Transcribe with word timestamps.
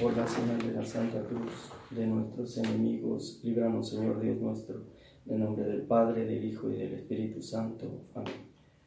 Por 0.00 0.16
la 0.16 0.26
señal 0.26 0.58
de 0.58 0.72
la 0.72 0.84
Santa 0.84 1.20
Cruz 1.24 1.70
de 1.90 2.06
nuestros 2.06 2.56
enemigos, 2.56 3.40
líbranos, 3.42 3.90
Señor 3.90 4.20
Dios 4.20 4.38
nuestro, 4.38 4.84
en 5.26 5.40
nombre 5.40 5.64
del 5.64 5.82
Padre, 5.82 6.24
del 6.24 6.44
Hijo 6.46 6.70
y 6.70 6.76
del 6.76 6.94
Espíritu 6.94 7.42
Santo. 7.42 7.86
Amén. 8.14 8.32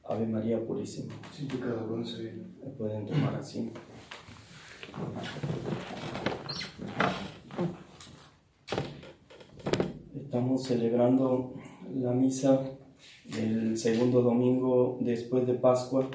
Ave 0.03 0.25
María 0.25 0.65
Purísima. 0.65 1.13
Sin 1.31 1.47
pecado 1.47 1.87
concebida. 1.87 2.43
Me 2.63 2.71
pueden 2.71 3.05
tomar 3.05 3.35
así. 3.35 3.71
Estamos 10.15 10.63
celebrando 10.63 11.53
la 11.93 12.13
misa 12.13 12.61
del 13.25 13.77
segundo 13.77 14.23
domingo 14.23 14.97
después 15.01 15.45
de 15.45 15.53
Pascua 15.53 16.09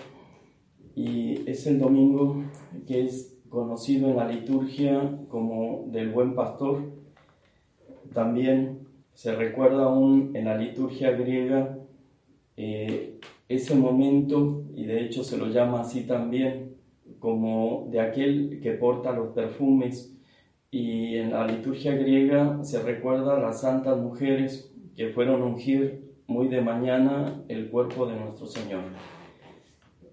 y 0.96 1.48
es 1.48 1.64
el 1.68 1.78
domingo 1.78 2.42
que 2.88 3.04
es 3.04 3.33
conocido 3.54 4.10
en 4.10 4.16
la 4.16 4.28
liturgia 4.28 5.18
como 5.28 5.86
del 5.86 6.10
buen 6.10 6.34
pastor. 6.34 6.82
También 8.12 8.80
se 9.14 9.34
recuerda 9.34 9.84
aún 9.84 10.32
en 10.34 10.44
la 10.44 10.58
liturgia 10.58 11.12
griega 11.12 11.78
eh, 12.56 13.18
ese 13.48 13.74
momento, 13.74 14.64
y 14.74 14.84
de 14.84 15.04
hecho 15.04 15.22
se 15.22 15.38
lo 15.38 15.46
llama 15.46 15.80
así 15.80 16.02
también, 16.04 16.74
como 17.20 17.88
de 17.90 18.00
aquel 18.00 18.60
que 18.62 18.72
porta 18.72 19.12
los 19.12 19.28
perfumes. 19.28 20.10
Y 20.70 21.16
en 21.16 21.30
la 21.30 21.46
liturgia 21.46 21.94
griega 21.94 22.64
se 22.64 22.82
recuerda 22.82 23.36
a 23.36 23.40
las 23.40 23.60
santas 23.60 23.96
mujeres 23.96 24.72
que 24.96 25.08
fueron 25.10 25.42
a 25.42 25.46
ungir 25.46 26.12
muy 26.26 26.48
de 26.48 26.60
mañana 26.60 27.42
el 27.48 27.70
cuerpo 27.70 28.06
de 28.06 28.16
nuestro 28.16 28.46
Señor. 28.46 28.82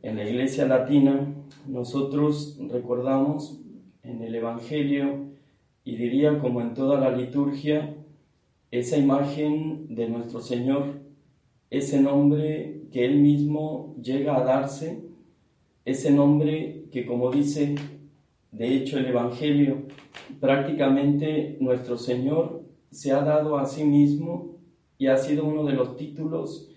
En 0.03 0.15
la 0.15 0.27
iglesia 0.27 0.65
latina 0.65 1.31
nosotros 1.67 2.57
recordamos 2.71 3.61
en 4.01 4.23
el 4.23 4.33
Evangelio 4.33 5.27
y 5.83 5.95
diría 5.95 6.39
como 6.39 6.59
en 6.61 6.73
toda 6.73 6.99
la 6.99 7.15
liturgia 7.15 7.93
esa 8.71 8.97
imagen 8.97 9.93
de 9.93 10.09
nuestro 10.09 10.41
Señor, 10.41 10.85
ese 11.69 12.01
nombre 12.01 12.81
que 12.91 13.05
Él 13.05 13.19
mismo 13.19 13.95
llega 14.01 14.37
a 14.37 14.43
darse, 14.43 15.03
ese 15.85 16.09
nombre 16.09 16.85
que 16.91 17.05
como 17.05 17.29
dice 17.29 17.75
de 18.51 18.75
hecho 18.75 18.97
el 18.97 19.05
Evangelio, 19.05 19.83
prácticamente 20.39 21.57
nuestro 21.59 21.99
Señor 21.99 22.63
se 22.89 23.11
ha 23.11 23.21
dado 23.21 23.59
a 23.59 23.67
sí 23.67 23.83
mismo 23.83 24.57
y 24.97 25.07
ha 25.07 25.17
sido 25.17 25.45
uno 25.45 25.63
de 25.63 25.73
los 25.73 25.95
títulos 25.95 26.71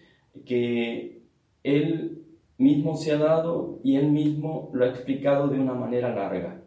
que 0.45 1.23
Él 1.63 2.24
mismo 2.59 2.97
se 2.97 3.13
ha 3.13 3.19
dado 3.19 3.81
y 3.83 3.97
Él 3.97 4.11
mismo 4.11 4.71
lo 4.73 4.85
ha 4.85 4.89
explicado 4.89 5.49
de 5.49 5.59
una 5.59 5.75
manera 5.75 6.15
larga. 6.15 6.61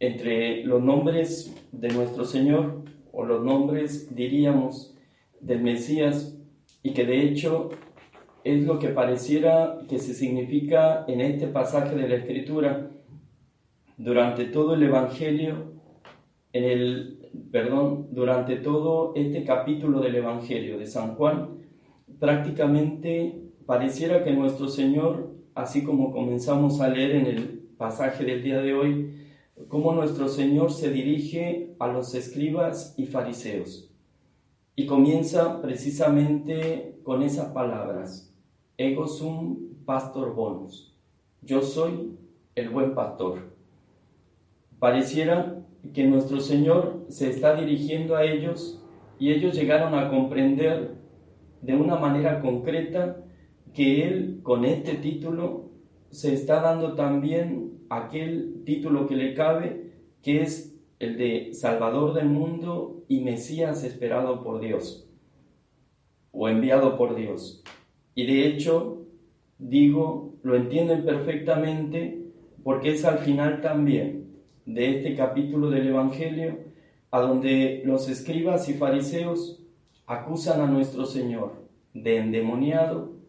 Entre 0.00 0.64
los 0.64 0.82
nombres 0.82 1.54
de 1.70 1.88
nuestro 1.88 2.24
Señor, 2.24 2.82
o 3.12 3.24
los 3.24 3.44
nombres, 3.44 4.14
diríamos, 4.14 4.96
del 5.40 5.62
Mesías, 5.62 6.36
y 6.82 6.92
que 6.92 7.04
de 7.04 7.22
hecho 7.22 7.70
es 8.44 8.64
lo 8.64 8.78
que 8.78 8.88
pareciera 8.88 9.78
que 9.88 9.98
se 9.98 10.14
significa 10.14 11.04
en 11.06 11.20
este 11.20 11.46
pasaje 11.46 11.94
de 11.94 12.08
la 12.08 12.16
Escritura, 12.16 12.90
durante 13.96 14.46
todo 14.46 14.74
el 14.74 14.82
Evangelio, 14.82 15.74
el, 16.52 17.30
perdón, 17.52 18.08
durante 18.10 18.56
todo 18.56 19.12
este 19.14 19.44
capítulo 19.44 20.00
del 20.00 20.16
Evangelio 20.16 20.78
de 20.78 20.86
San 20.86 21.14
Juan, 21.14 21.50
prácticamente 22.18 23.51
pareciera 23.66 24.24
que 24.24 24.32
nuestro 24.32 24.68
Señor, 24.68 25.30
así 25.54 25.82
como 25.84 26.12
comenzamos 26.12 26.80
a 26.80 26.88
leer 26.88 27.12
en 27.12 27.26
el 27.26 27.48
pasaje 27.76 28.24
del 28.24 28.42
día 28.42 28.60
de 28.60 28.74
hoy, 28.74 29.14
cómo 29.68 29.92
nuestro 29.92 30.28
Señor 30.28 30.72
se 30.72 30.90
dirige 30.90 31.74
a 31.78 31.88
los 31.88 32.14
escribas 32.14 32.94
y 32.96 33.06
fariseos. 33.06 33.90
Y 34.74 34.86
comienza 34.86 35.60
precisamente 35.60 36.98
con 37.02 37.22
esas 37.22 37.48
palabras, 37.52 38.34
ego 38.76 39.06
sum 39.06 39.74
pastor 39.84 40.34
bonus, 40.34 40.96
yo 41.42 41.60
soy 41.60 42.16
el 42.54 42.70
buen 42.70 42.94
pastor. 42.94 43.52
Pareciera 44.78 45.62
que 45.92 46.04
nuestro 46.04 46.40
Señor 46.40 47.04
se 47.08 47.28
está 47.28 47.54
dirigiendo 47.54 48.16
a 48.16 48.24
ellos 48.24 48.82
y 49.18 49.30
ellos 49.30 49.54
llegaron 49.54 49.94
a 49.94 50.08
comprender 50.08 50.96
de 51.60 51.74
una 51.74 51.96
manera 51.96 52.40
concreta 52.40 53.21
que 53.74 54.06
Él 54.06 54.40
con 54.42 54.64
este 54.64 54.94
título 54.94 55.70
se 56.10 56.34
está 56.34 56.60
dando 56.60 56.94
también 56.94 57.80
aquel 57.88 58.62
título 58.64 59.06
que 59.06 59.16
le 59.16 59.34
cabe, 59.34 59.92
que 60.22 60.42
es 60.42 60.78
el 60.98 61.16
de 61.16 61.54
Salvador 61.54 62.14
del 62.14 62.28
mundo 62.28 63.04
y 63.08 63.20
Mesías 63.20 63.82
esperado 63.82 64.42
por 64.42 64.60
Dios, 64.60 65.08
o 66.30 66.48
enviado 66.48 66.96
por 66.96 67.14
Dios. 67.14 67.62
Y 68.14 68.26
de 68.26 68.46
hecho, 68.46 69.06
digo, 69.58 70.34
lo 70.42 70.54
entienden 70.54 71.04
perfectamente 71.04 72.22
porque 72.62 72.92
es 72.92 73.04
al 73.04 73.18
final 73.18 73.60
también 73.60 74.26
de 74.66 74.98
este 74.98 75.16
capítulo 75.16 75.70
del 75.70 75.88
Evangelio, 75.88 76.58
a 77.10 77.20
donde 77.20 77.82
los 77.84 78.08
escribas 78.08 78.68
y 78.68 78.74
fariseos 78.74 79.62
acusan 80.06 80.60
a 80.60 80.66
nuestro 80.66 81.04
Señor 81.04 81.52
de 81.94 82.18
endemoniado 82.18 83.21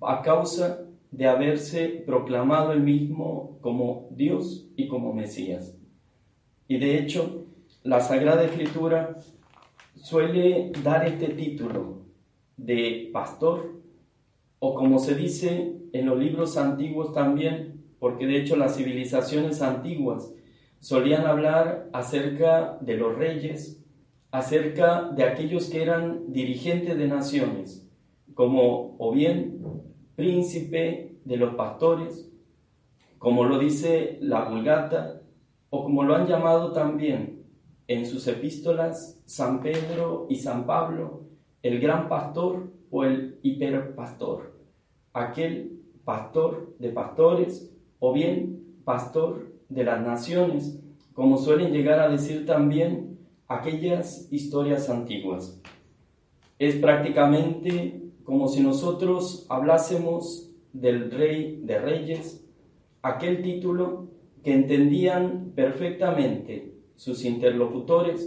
a 0.00 0.22
causa 0.22 0.86
de 1.10 1.26
haberse 1.26 1.88
proclamado 2.04 2.72
el 2.72 2.80
mismo 2.80 3.58
como 3.60 4.08
Dios 4.10 4.68
y 4.76 4.88
como 4.88 5.12
Mesías. 5.12 5.76
Y 6.68 6.78
de 6.78 6.98
hecho, 6.98 7.46
la 7.82 8.00
Sagrada 8.00 8.44
Escritura 8.44 9.16
suele 9.94 10.72
dar 10.82 11.06
este 11.06 11.28
título 11.28 12.02
de 12.56 13.10
pastor, 13.12 13.80
o 14.58 14.74
como 14.74 14.98
se 14.98 15.14
dice 15.14 15.76
en 15.92 16.06
los 16.06 16.18
libros 16.18 16.56
antiguos 16.56 17.12
también, 17.12 17.84
porque 17.98 18.26
de 18.26 18.38
hecho 18.38 18.56
las 18.56 18.76
civilizaciones 18.76 19.62
antiguas 19.62 20.32
solían 20.80 21.26
hablar 21.26 21.88
acerca 21.92 22.78
de 22.80 22.96
los 22.96 23.16
reyes, 23.16 23.82
acerca 24.30 25.10
de 25.10 25.24
aquellos 25.24 25.68
que 25.70 25.82
eran 25.82 26.32
dirigentes 26.32 26.96
de 26.98 27.08
naciones, 27.08 27.88
como 28.34 28.96
o 28.98 29.12
bien 29.12 29.75
príncipe 30.16 31.18
de 31.24 31.36
los 31.36 31.54
pastores, 31.54 32.32
como 33.18 33.44
lo 33.44 33.58
dice 33.58 34.18
la 34.20 34.48
Vulgata, 34.48 35.22
o 35.70 35.84
como 35.84 36.04
lo 36.04 36.14
han 36.14 36.26
llamado 36.26 36.72
también 36.72 37.44
en 37.86 38.06
sus 38.06 38.26
epístolas 38.26 39.22
San 39.26 39.62
Pedro 39.62 40.26
y 40.28 40.36
San 40.36 40.66
Pablo, 40.66 41.24
el 41.62 41.80
gran 41.80 42.08
pastor 42.08 42.72
o 42.90 43.04
el 43.04 43.38
hiperpastor, 43.42 44.58
aquel 45.12 45.82
pastor 46.04 46.74
de 46.78 46.90
pastores 46.90 47.72
o 47.98 48.12
bien 48.12 48.76
pastor 48.84 49.52
de 49.68 49.84
las 49.84 50.00
naciones, 50.00 50.80
como 51.12 51.36
suelen 51.36 51.72
llegar 51.72 51.98
a 51.98 52.08
decir 52.08 52.46
también 52.46 53.18
aquellas 53.48 54.32
historias 54.32 54.88
antiguas. 54.88 55.60
Es 56.58 56.76
prácticamente 56.76 58.05
como 58.26 58.48
si 58.48 58.60
nosotros 58.60 59.46
hablásemos 59.48 60.50
del 60.72 61.12
rey 61.12 61.60
de 61.62 61.78
reyes, 61.78 62.44
aquel 63.00 63.40
título 63.40 64.08
que 64.42 64.52
entendían 64.52 65.52
perfectamente 65.54 66.74
sus 66.96 67.24
interlocutores 67.24 68.26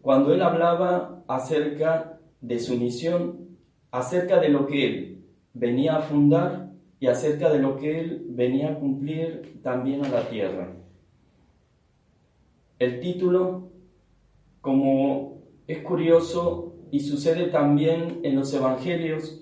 cuando 0.00 0.32
él 0.32 0.40
hablaba 0.40 1.22
acerca 1.28 2.18
de 2.40 2.58
su 2.58 2.78
misión, 2.78 3.58
acerca 3.90 4.40
de 4.40 4.48
lo 4.48 4.66
que 4.66 4.86
él 4.86 5.24
venía 5.52 5.96
a 5.96 6.02
fundar 6.02 6.72
y 6.98 7.08
acerca 7.08 7.50
de 7.50 7.58
lo 7.58 7.76
que 7.76 8.00
él 8.00 8.26
venía 8.30 8.70
a 8.70 8.78
cumplir 8.78 9.60
también 9.62 10.06
a 10.06 10.08
la 10.08 10.26
tierra. 10.28 10.74
El 12.78 12.98
título, 13.00 13.68
como 14.62 15.42
es 15.66 15.82
curioso, 15.82 16.73
y 16.94 17.00
sucede 17.00 17.46
también 17.46 18.20
en 18.22 18.36
los 18.36 18.54
evangelios. 18.54 19.40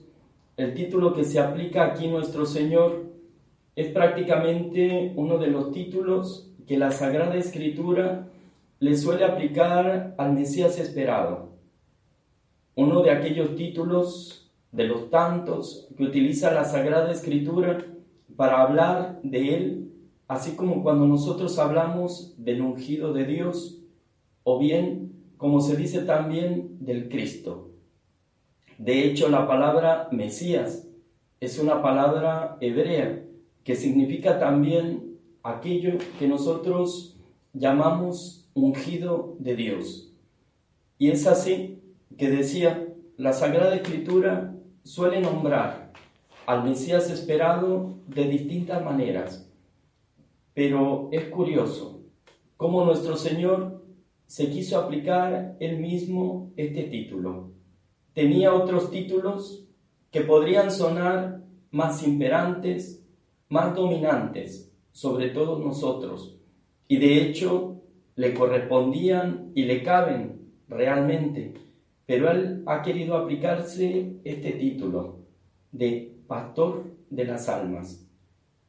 El 0.57 0.73
título 0.73 1.13
que 1.13 1.23
se 1.23 1.39
aplica 1.39 1.85
aquí 1.85 2.09
nuestro 2.09 2.47
Señor 2.47 3.05
es 3.77 3.89
prácticamente 3.89 5.13
uno 5.17 5.37
de 5.37 5.49
los 5.49 5.71
títulos 5.71 6.51
que 6.67 6.79
la 6.79 6.93
Sagrada 6.93 7.37
Escritura 7.37 8.27
le 8.81 8.97
suele 8.97 9.27
aplicar 9.27 10.15
al 10.17 10.33
Mesías 10.33 10.79
esperado. 10.79 11.51
Uno 12.75 13.03
de 13.03 13.11
aquellos 13.11 13.55
títulos, 13.55 14.51
de 14.71 14.85
los 14.85 15.11
tantos, 15.11 15.89
que 15.99 16.05
utiliza 16.05 16.55
la 16.55 16.65
Sagrada 16.65 17.13
Escritura 17.13 17.85
para 18.35 18.63
hablar 18.63 19.21
de 19.23 19.55
Él, 19.55 19.93
así 20.27 20.57
como 20.57 20.83
cuando 20.83 21.07
nosotros 21.07 21.59
hablamos 21.59 22.35
del 22.39 22.63
ungido 22.63 23.13
de 23.13 23.27
Dios, 23.27 23.79
o 24.43 24.59
bien, 24.59 25.12
como 25.43 25.61
se 25.61 25.75
dice 25.77 26.03
también, 26.03 26.77
del 26.79 27.09
Cristo. 27.09 27.73
De 28.79 29.05
hecho, 29.05 29.29
la 29.29 29.49
palabra 29.49 30.09
Mesías 30.13 30.87
es 31.41 31.59
una 31.59 31.83
palabra 31.83 32.59
hebrea 32.61 33.25
que 33.65 33.75
significa 33.75 34.39
también 34.39 35.19
aquello 35.43 35.99
que 36.21 36.29
nosotros 36.29 37.19
llamamos 37.55 38.49
ungido 38.55 39.35
de 39.41 39.57
Dios. 39.57 40.13
Y 40.97 41.11
es 41.11 41.27
así 41.27 41.83
que 42.17 42.31
decía, 42.31 42.95
la 43.17 43.33
Sagrada 43.33 43.75
Escritura 43.75 44.55
suele 44.85 45.21
nombrar 45.21 45.91
al 46.47 46.63
Mesías 46.63 47.11
esperado 47.11 47.97
de 48.07 48.27
distintas 48.27 48.85
maneras, 48.85 49.51
pero 50.55 51.09
es 51.11 51.25
curioso 51.31 52.05
cómo 52.57 52.85
nuestro 52.85 53.17
Señor 53.17 53.82
se 54.33 54.49
quiso 54.49 54.79
aplicar 54.79 55.59
él 55.61 55.79
mismo 55.79 56.55
este 56.57 56.85
título. 56.85 57.51
Tenía 58.15 58.55
otros 58.55 58.91
títulos 58.91 59.69
que 60.11 60.23
podrían 60.23 60.71
sonar 60.71 61.43
más 61.71 62.03
imperantes, 62.03 63.05
más 63.51 63.77
dominantes 63.77 64.73
sobre 64.91 65.29
todos 65.29 65.63
nosotros, 65.63 66.39
y 66.89 66.97
de 66.97 67.21
hecho 67.21 67.83
le 68.17 68.33
correspondían 68.33 69.53
y 69.55 69.65
le 69.65 69.83
caben 69.83 70.49
realmente, 70.67 71.53
pero 72.07 72.31
él 72.31 72.63
ha 72.65 72.81
querido 72.81 73.19
aplicarse 73.19 74.15
este 74.25 74.53
título 74.53 75.19
de 75.73 76.17
pastor 76.27 76.85
de 77.11 77.25
las 77.27 77.51
almas, 77.51 78.09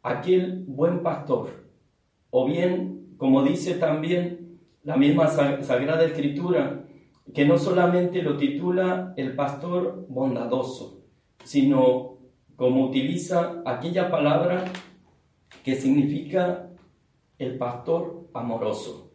aquel 0.02 0.66
buen 0.68 1.02
pastor, 1.02 1.52
o 2.32 2.46
bien, 2.46 3.16
como 3.16 3.44
dice 3.44 3.76
también 3.76 4.43
la 4.84 4.98
misma 4.98 5.28
Sagrada 5.28 6.04
Escritura, 6.04 6.86
que 7.34 7.46
no 7.46 7.58
solamente 7.58 8.22
lo 8.22 8.38
titula 8.38 9.14
el 9.16 9.34
pastor 9.36 10.06
bondadoso, 10.10 11.04
sino 11.44 12.18
como 12.56 12.86
utiliza 12.86 13.62
aquella 13.66 14.12
palabra 14.12 14.66
que 15.64 15.76
significa 15.76 16.70
el 17.40 17.58
pastor 17.58 18.30
amoroso, 18.34 19.12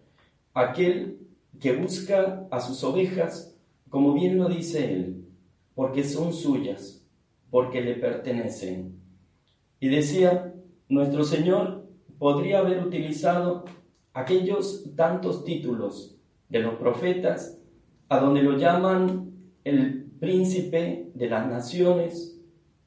aquel 0.55 1.19
que 1.61 1.77
busca 1.77 2.47
a 2.51 2.61
sus 2.61 2.83
ovejas, 2.83 3.55
como 3.91 4.15
bien 4.15 4.39
lo 4.39 4.49
dice 4.49 4.93
él, 4.93 5.29
porque 5.75 6.03
son 6.05 6.33
suyas, 6.33 7.07
porque 7.51 7.83
le 7.83 7.95
pertenecen. 7.95 9.01
Y 9.81 9.89
decía, 9.89 10.55
nuestro 10.89 11.25
Señor 11.25 11.87
podría 12.19 12.61
haber 12.61 12.83
utilizado 12.83 13.65
aquellos 14.15 14.85
tantos 14.97 15.45
títulos 15.45 16.17
de 16.49 16.61
los 16.61 16.75
profetas, 16.75 17.59
a 18.09 18.19
donde 18.19 18.43
lo 18.43 18.57
llaman 18.57 19.33
el 19.65 20.05
príncipe 20.19 21.11
de 21.15 21.29
las 21.29 21.47
naciones, 21.47 22.41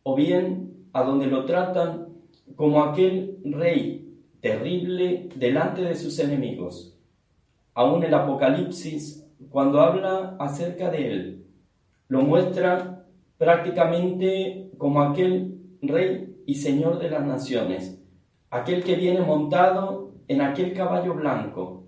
o 0.04 0.16
bien 0.16 0.88
a 0.94 1.04
donde 1.04 1.28
lo 1.28 1.46
tratan 1.46 2.08
como 2.56 2.84
aquel 2.84 3.38
rey 3.44 4.02
terrible 4.42 5.30
delante 5.36 5.84
de 5.84 5.96
sus 5.96 6.18
enemigos. 6.20 6.98
Aún 7.74 8.04
el 8.04 8.14
Apocalipsis, 8.14 9.26
cuando 9.50 9.82
habla 9.82 10.36
acerca 10.40 10.90
de 10.90 11.12
él, 11.12 11.46
lo 12.08 12.24
muestra 12.24 13.06
prácticamente 13.38 14.72
como 14.78 15.02
aquel 15.02 15.60
rey 15.82 16.44
y 16.46 16.56
señor 16.56 17.00
de 17.00 17.10
las 17.10 17.26
naciones, 17.26 18.02
aquel 18.50 18.84
que 18.84 18.96
viene 18.96 19.22
montado 19.22 20.01
en 20.32 20.40
aquel 20.40 20.74
caballo 20.74 21.14
blanco, 21.14 21.84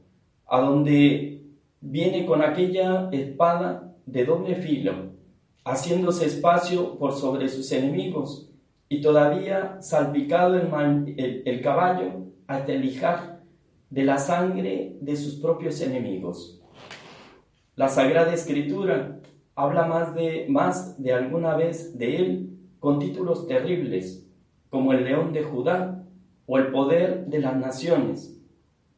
a 0.47 0.59
donde 0.59 1.41
viene 1.79 2.25
con 2.25 2.41
aquella 2.41 3.07
espada 3.13 3.95
de 4.05 4.25
doble 4.25 4.55
filo, 4.55 5.13
haciéndose 5.63 6.25
espacio 6.25 6.97
por 6.99 7.13
sobre 7.13 7.47
sus 7.47 7.71
enemigos 7.71 8.51
y 8.89 8.99
todavía 8.99 9.81
salpicado 9.81 10.57
el, 10.57 11.61
caballo 11.63 12.25
hasta 12.45 12.73
el 12.73 12.99
de 13.89 14.03
la 14.03 14.17
sangre 14.17 14.97
de 14.99 15.15
sus 15.15 15.35
propios 15.35 15.79
enemigos. 15.79 16.61
La 17.77 17.87
Sagrada 17.87 18.33
Escritura 18.33 19.21
habla 19.55 19.85
más 19.85 20.13
de, 20.15 20.47
más 20.49 21.01
de 21.01 21.13
alguna 21.13 21.55
vez 21.55 21.97
de 21.97 22.17
él 22.17 22.59
con 22.79 22.99
títulos 22.99 23.47
terribles, 23.47 24.27
como 24.69 24.91
el 24.91 25.05
león 25.05 25.31
de 25.31 25.43
Judá 25.43 25.92
o 26.45 26.57
el 26.57 26.67
poder 26.67 27.25
de 27.25 27.39
las 27.39 27.55
naciones, 27.55 28.39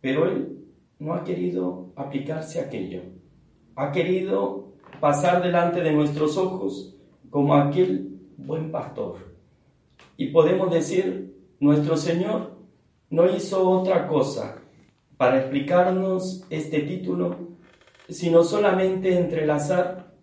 pero 0.02 0.26
él 0.26 0.66
no 1.00 1.14
ha 1.14 1.24
querido 1.24 1.92
aplicarse 1.96 2.60
aquello. 2.60 3.02
Ha 3.76 3.92
querido 3.92 4.74
pasar 5.00 5.44
delante 5.44 5.82
de 5.82 5.92
nuestros 5.92 6.38
ojos 6.38 6.96
como 7.30 7.56
aquel 7.56 8.20
buen 8.38 8.72
pastor. 8.72 9.18
Y 10.18 10.28
podemos 10.28 10.72
decir, 10.72 11.36
nuestro 11.60 11.98
Señor 11.98 12.58
no 13.10 13.30
hizo 13.30 13.70
otra 13.70 14.08
cosa 14.08 14.58
para 15.18 15.40
explicarnos 15.40 16.46
este 16.50 16.82
título, 16.82 17.36
sino 18.10 18.44
solamente 18.44 19.18
entrelazar 19.18 20.14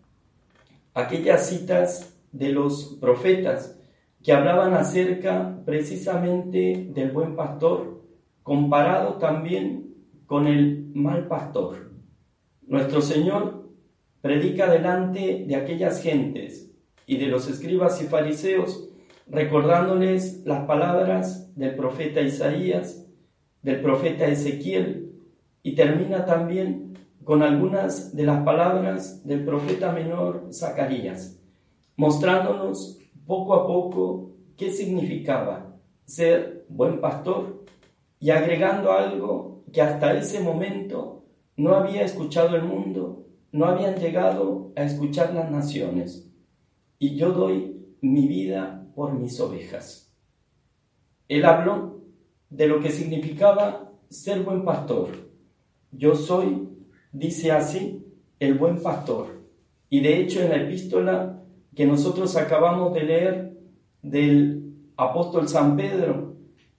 aquellas 0.94 1.48
citas 1.48 2.16
de 2.32 2.50
los 2.50 2.96
profetas 3.00 3.78
que 4.22 4.32
hablaban 4.32 4.74
acerca 4.74 5.60
precisamente 5.64 6.88
del 6.94 7.10
buen 7.10 7.34
pastor, 7.34 8.02
comparado 8.42 9.14
también 9.14 9.94
con 10.26 10.46
el 10.46 10.90
mal 10.94 11.26
pastor. 11.26 11.92
Nuestro 12.66 13.02
Señor 13.02 13.68
predica 14.20 14.70
delante 14.70 15.44
de 15.46 15.56
aquellas 15.56 16.00
gentes 16.02 16.70
y 17.06 17.16
de 17.16 17.26
los 17.26 17.48
escribas 17.48 18.00
y 18.00 18.06
fariseos, 18.06 18.88
recordándoles 19.26 20.44
las 20.44 20.66
palabras 20.66 21.54
del 21.56 21.74
profeta 21.74 22.20
Isaías, 22.20 23.06
del 23.62 23.80
profeta 23.80 24.26
Ezequiel, 24.26 25.12
y 25.64 25.74
termina 25.74 26.24
también 26.24 26.98
con 27.24 27.42
algunas 27.42 28.14
de 28.14 28.24
las 28.24 28.42
palabras 28.42 29.24
del 29.26 29.44
profeta 29.44 29.92
menor 29.92 30.48
Zacarías, 30.52 31.40
mostrándonos 31.96 33.01
poco 33.26 33.54
a 33.54 33.66
poco 33.66 34.32
qué 34.56 34.70
significaba 34.70 35.76
ser 36.04 36.66
buen 36.68 37.00
pastor 37.00 37.64
y 38.18 38.30
agregando 38.30 38.92
algo 38.92 39.64
que 39.72 39.82
hasta 39.82 40.16
ese 40.16 40.40
momento 40.40 41.24
no 41.56 41.74
había 41.74 42.02
escuchado 42.02 42.56
el 42.56 42.64
mundo 42.64 43.22
no 43.52 43.66
habían 43.66 43.96
llegado 43.96 44.72
a 44.76 44.82
escuchar 44.82 45.34
las 45.34 45.50
naciones, 45.50 46.28
y 46.98 47.16
yo 47.16 47.32
doy 47.32 47.76
mi 48.00 48.26
vida 48.26 48.86
por 48.94 49.12
mis 49.12 49.38
ovejas. 49.40 50.10
Él 51.28 51.44
habló 51.44 52.00
de 52.48 52.66
lo 52.66 52.80
que 52.80 52.90
significaba 52.90 53.92
ser 54.08 54.42
buen 54.42 54.64
pastor. 54.64 55.08
Yo 55.90 56.14
soy, 56.14 56.68
dice 57.12 57.52
así, 57.52 58.06
el 58.40 58.54
buen 58.54 58.82
pastor. 58.82 59.42
Y 59.88 60.00
de 60.00 60.20
hecho 60.20 60.40
en 60.40 60.50
la 60.50 60.56
epístola 60.56 61.41
que 61.74 61.86
nosotros 61.86 62.36
acabamos 62.36 62.92
de 62.92 63.04
leer 63.04 63.56
del 64.02 64.74
apóstol 64.96 65.48
San 65.48 65.76
Pedro, 65.76 66.34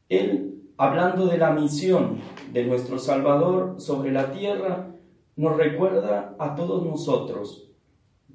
él, 0.10 0.62
hablando 0.78 1.26
de 1.28 1.38
la 1.38 1.52
misión 1.52 2.20
de 2.52 2.66
nuestro 2.66 3.00
Salvador 3.00 3.76
sobre 3.80 4.12
la 4.12 4.32
tierra, 4.32 4.92
nos 5.36 5.58
recuerda 5.58 6.36
a 6.38 6.56
todos 6.56 6.86
nosotros 6.86 7.72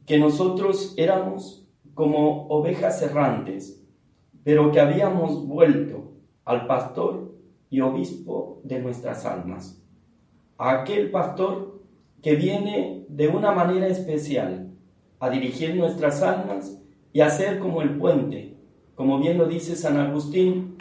que 0.05 0.19
nosotros 0.19 0.95
éramos 0.97 1.69
como 1.95 2.49
ovejas 2.49 3.01
errantes, 3.03 3.85
pero 4.43 4.73
que 4.73 4.81
habíamos 4.81 5.47
vuelto 5.47 6.13
al 6.45 6.67
pastor 6.67 7.35
y 7.71 7.81
obispo 7.81 8.61
de 8.65 8.81
nuestras 8.81 9.27
almas, 9.27 9.81
a 10.57 10.81
aquel 10.81 11.11
pastor 11.11 11.83
que 12.23 12.35
viene 12.35 13.05
de 13.09 13.29
una 13.29 13.53
manera 13.53 13.87
especial 13.87 14.68
a 15.21 15.31
dirigir 15.31 15.75
nuestras 15.75 16.23
almas 16.23 16.81
y 17.13 17.21
a 17.21 17.31
ser 17.31 17.59
como 17.59 17.83
el 17.83 17.99
puente, 17.99 18.55
como 18.95 19.19
bien 19.19 19.39
lo 19.39 19.47
dice 19.47 19.77
San 19.77 19.97
Agustín, 19.97 20.77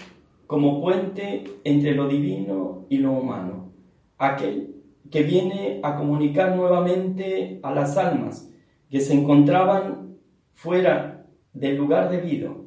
como 0.46 0.82
puente 0.82 1.44
entre 1.64 1.94
lo 1.94 2.08
divino 2.08 2.86
y 2.90 2.98
lo 2.98 3.12
humano, 3.14 3.72
aquel 4.18 4.76
que 5.12 5.24
viene 5.24 5.80
a 5.84 5.96
comunicar 5.96 6.56
nuevamente 6.56 7.60
a 7.64 7.74
las 7.74 7.98
almas 7.98 8.50
que 8.90 9.00
se 9.02 9.14
encontraban 9.14 10.18
fuera 10.54 11.26
del 11.54 11.78
lugar 11.78 12.10
debido, 12.10 12.66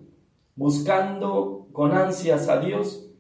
buscando 0.57 1.69
con 1.73 1.93
ansias 1.93 2.49
a 2.49 2.61
Dios 2.61 3.11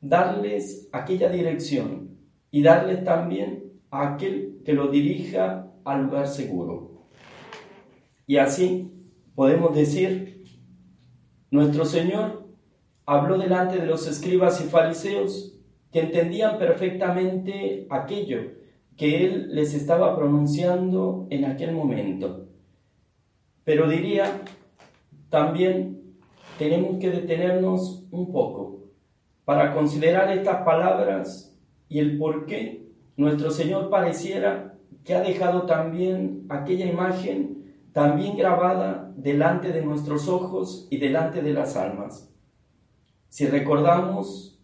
darles 0.00 0.88
aquella 0.92 1.28
dirección 1.28 2.16
y 2.50 2.62
darle 2.62 2.96
también 2.96 3.72
aquel 3.90 4.60
que 4.64 4.72
lo 4.72 4.88
dirija 4.88 5.72
al 5.84 6.04
lugar 6.04 6.28
seguro. 6.28 6.85
Y 8.26 8.38
así 8.38 8.90
podemos 9.34 9.74
decir, 9.74 10.44
nuestro 11.50 11.84
Señor 11.84 12.48
habló 13.04 13.38
delante 13.38 13.78
de 13.78 13.86
los 13.86 14.06
escribas 14.08 14.60
y 14.60 14.64
fariseos 14.64 15.56
que 15.92 16.00
entendían 16.00 16.58
perfectamente 16.58 17.86
aquello 17.88 18.40
que 18.96 19.24
Él 19.24 19.54
les 19.54 19.74
estaba 19.74 20.16
pronunciando 20.16 21.26
en 21.30 21.44
aquel 21.44 21.72
momento. 21.72 22.48
Pero 23.62 23.88
diría, 23.88 24.42
también 25.30 26.16
tenemos 26.58 26.98
que 26.98 27.10
detenernos 27.10 28.04
un 28.10 28.32
poco 28.32 28.80
para 29.44 29.72
considerar 29.74 30.36
estas 30.36 30.64
palabras 30.64 31.56
y 31.88 32.00
el 32.00 32.18
por 32.18 32.46
qué 32.46 32.86
nuestro 33.16 33.50
Señor 33.50 33.90
pareciera 33.90 34.74
que 35.04 35.14
ha 35.14 35.20
dejado 35.20 35.62
también 35.62 36.46
aquella 36.48 36.86
imagen 36.86 37.65
también 37.96 38.36
grabada 38.36 39.10
delante 39.16 39.72
de 39.72 39.80
nuestros 39.80 40.28
ojos 40.28 40.86
y 40.90 40.98
delante 40.98 41.40
de 41.40 41.54
las 41.54 41.76
almas. 41.76 42.30
Si 43.30 43.46
recordamos, 43.46 44.60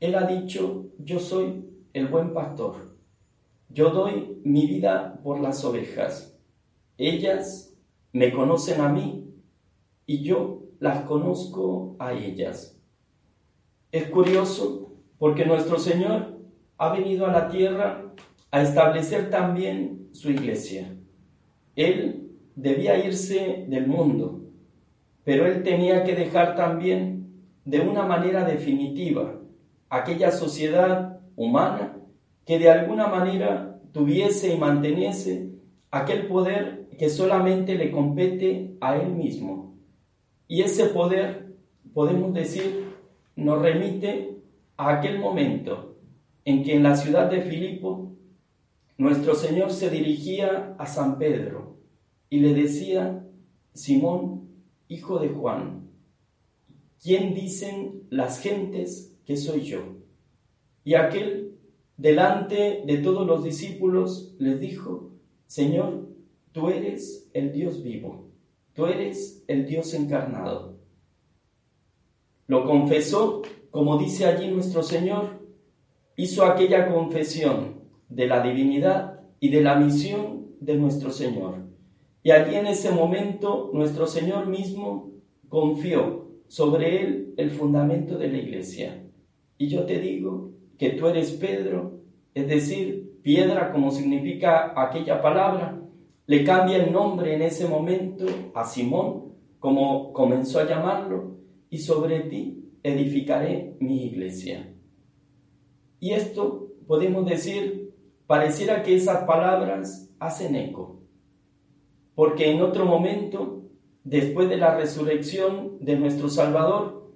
Él 0.00 0.14
ha 0.16 0.26
dicho, 0.26 0.90
yo 0.98 1.18
soy 1.18 1.64
el 1.94 2.08
buen 2.08 2.34
pastor, 2.34 2.94
yo 3.70 3.88
doy 3.88 4.38
mi 4.44 4.66
vida 4.66 5.18
por 5.24 5.40
las 5.40 5.64
ovejas, 5.64 6.38
ellas 6.98 7.74
me 8.12 8.30
conocen 8.30 8.82
a 8.82 8.90
mí 8.90 9.32
y 10.04 10.22
yo 10.22 10.64
las 10.78 11.06
conozco 11.06 11.96
a 11.98 12.12
ellas. 12.12 12.78
Es 13.92 14.10
curioso 14.10 14.92
porque 15.16 15.46
nuestro 15.46 15.78
Señor 15.78 16.38
ha 16.76 16.92
venido 16.92 17.24
a 17.24 17.32
la 17.32 17.48
tierra 17.48 18.12
a 18.50 18.60
establecer 18.60 19.30
también 19.30 20.10
su 20.12 20.30
iglesia. 20.30 20.94
Él 21.74 22.21
debía 22.54 23.04
irse 23.04 23.64
del 23.68 23.86
mundo, 23.86 24.40
pero 25.24 25.46
él 25.46 25.62
tenía 25.62 26.04
que 26.04 26.14
dejar 26.14 26.56
también 26.56 27.22
de 27.64 27.80
una 27.80 28.04
manera 28.04 28.44
definitiva 28.44 29.40
aquella 29.88 30.30
sociedad 30.30 31.20
humana 31.36 31.96
que 32.44 32.58
de 32.58 32.70
alguna 32.70 33.06
manera 33.06 33.80
tuviese 33.92 34.52
y 34.52 34.58
manteniese 34.58 35.50
aquel 35.90 36.26
poder 36.26 36.88
que 36.98 37.08
solamente 37.08 37.74
le 37.74 37.90
compete 37.90 38.76
a 38.80 38.96
él 38.96 39.10
mismo. 39.10 39.76
Y 40.48 40.62
ese 40.62 40.86
poder, 40.86 41.54
podemos 41.94 42.34
decir, 42.34 42.84
nos 43.36 43.62
remite 43.62 44.38
a 44.76 44.96
aquel 44.96 45.18
momento 45.18 45.96
en 46.44 46.64
que 46.64 46.74
en 46.74 46.82
la 46.82 46.96
ciudad 46.96 47.30
de 47.30 47.42
Filipo 47.42 48.12
nuestro 48.98 49.34
Señor 49.34 49.70
se 49.70 49.90
dirigía 49.90 50.74
a 50.78 50.86
San 50.86 51.18
Pedro 51.18 51.71
y 52.32 52.40
le 52.40 52.54
decía, 52.54 53.28
Simón, 53.74 54.48
hijo 54.88 55.18
de 55.18 55.28
Juan, 55.28 55.90
¿quién 57.02 57.34
dicen 57.34 58.04
las 58.08 58.40
gentes 58.40 59.14
que 59.26 59.36
soy 59.36 59.64
yo? 59.64 59.80
Y 60.82 60.94
aquel, 60.94 61.58
delante 61.98 62.84
de 62.86 62.96
todos 63.02 63.26
los 63.26 63.44
discípulos, 63.44 64.34
les 64.38 64.58
dijo, 64.58 65.10
Señor, 65.46 66.08
tú 66.52 66.70
eres 66.70 67.28
el 67.34 67.52
Dios 67.52 67.82
vivo, 67.82 68.30
tú 68.72 68.86
eres 68.86 69.44
el 69.46 69.66
Dios 69.66 69.92
encarnado. 69.92 70.78
Lo 72.46 72.64
confesó, 72.64 73.42
como 73.70 73.98
dice 73.98 74.24
allí 74.24 74.48
nuestro 74.48 74.82
Señor, 74.82 75.38
hizo 76.16 76.46
aquella 76.46 76.90
confesión 76.90 77.82
de 78.08 78.26
la 78.26 78.42
divinidad 78.42 79.20
y 79.38 79.50
de 79.50 79.60
la 79.60 79.76
misión 79.76 80.46
de 80.60 80.76
nuestro 80.76 81.10
Señor. 81.10 81.71
Y 82.22 82.30
allí 82.30 82.54
en 82.54 82.66
ese 82.66 82.90
momento 82.90 83.70
nuestro 83.72 84.06
Señor 84.06 84.46
mismo 84.46 85.10
confió 85.48 86.28
sobre 86.46 87.02
él 87.02 87.34
el 87.36 87.50
fundamento 87.50 88.16
de 88.16 88.28
la 88.28 88.38
iglesia. 88.38 89.04
Y 89.58 89.68
yo 89.68 89.84
te 89.84 89.98
digo 89.98 90.50
que 90.78 90.90
tú 90.90 91.06
eres 91.06 91.32
Pedro, 91.32 92.00
es 92.34 92.48
decir, 92.48 93.20
piedra 93.22 93.72
como 93.72 93.90
significa 93.90 94.72
aquella 94.76 95.20
palabra, 95.20 95.80
le 96.26 96.44
cambia 96.44 96.82
el 96.82 96.92
nombre 96.92 97.34
en 97.34 97.42
ese 97.42 97.66
momento 97.66 98.26
a 98.54 98.64
Simón, 98.64 99.34
como 99.58 100.12
comenzó 100.12 100.60
a 100.60 100.68
llamarlo, 100.68 101.36
y 101.70 101.78
sobre 101.78 102.20
ti 102.20 102.70
edificaré 102.82 103.76
mi 103.80 104.04
iglesia. 104.04 104.74
Y 106.00 106.12
esto 106.12 106.68
podemos 106.86 107.26
decir, 107.26 107.94
pareciera 108.26 108.82
que 108.82 108.96
esas 108.96 109.24
palabras 109.24 110.10
hacen 110.18 110.56
eco, 110.56 111.01
porque 112.14 112.50
en 112.50 112.62
otro 112.62 112.84
momento, 112.84 113.62
después 114.04 114.48
de 114.48 114.56
la 114.56 114.76
resurrección 114.76 115.78
de 115.80 115.96
nuestro 115.96 116.28
Salvador, 116.28 117.10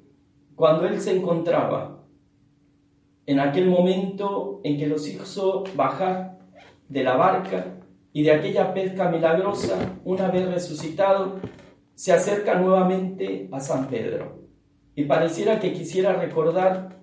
cuando 0.54 0.86
Él 0.86 1.00
se 1.00 1.16
encontraba 1.16 2.04
en 3.26 3.40
aquel 3.40 3.68
momento 3.68 4.60
en 4.64 4.78
que 4.78 4.86
los 4.86 5.06
hizo 5.08 5.64
bajar 5.74 6.38
de 6.88 7.02
la 7.02 7.16
barca 7.16 7.78
y 8.12 8.22
de 8.22 8.32
aquella 8.32 8.72
pesca 8.72 9.10
milagrosa, 9.10 9.98
una 10.04 10.28
vez 10.30 10.48
resucitado, 10.48 11.40
se 11.94 12.12
acerca 12.12 12.58
nuevamente 12.58 13.48
a 13.52 13.60
San 13.60 13.88
Pedro. 13.88 14.46
Y 14.94 15.04
pareciera 15.04 15.58
que 15.60 15.72
quisiera 15.72 16.14
recordar 16.14 17.00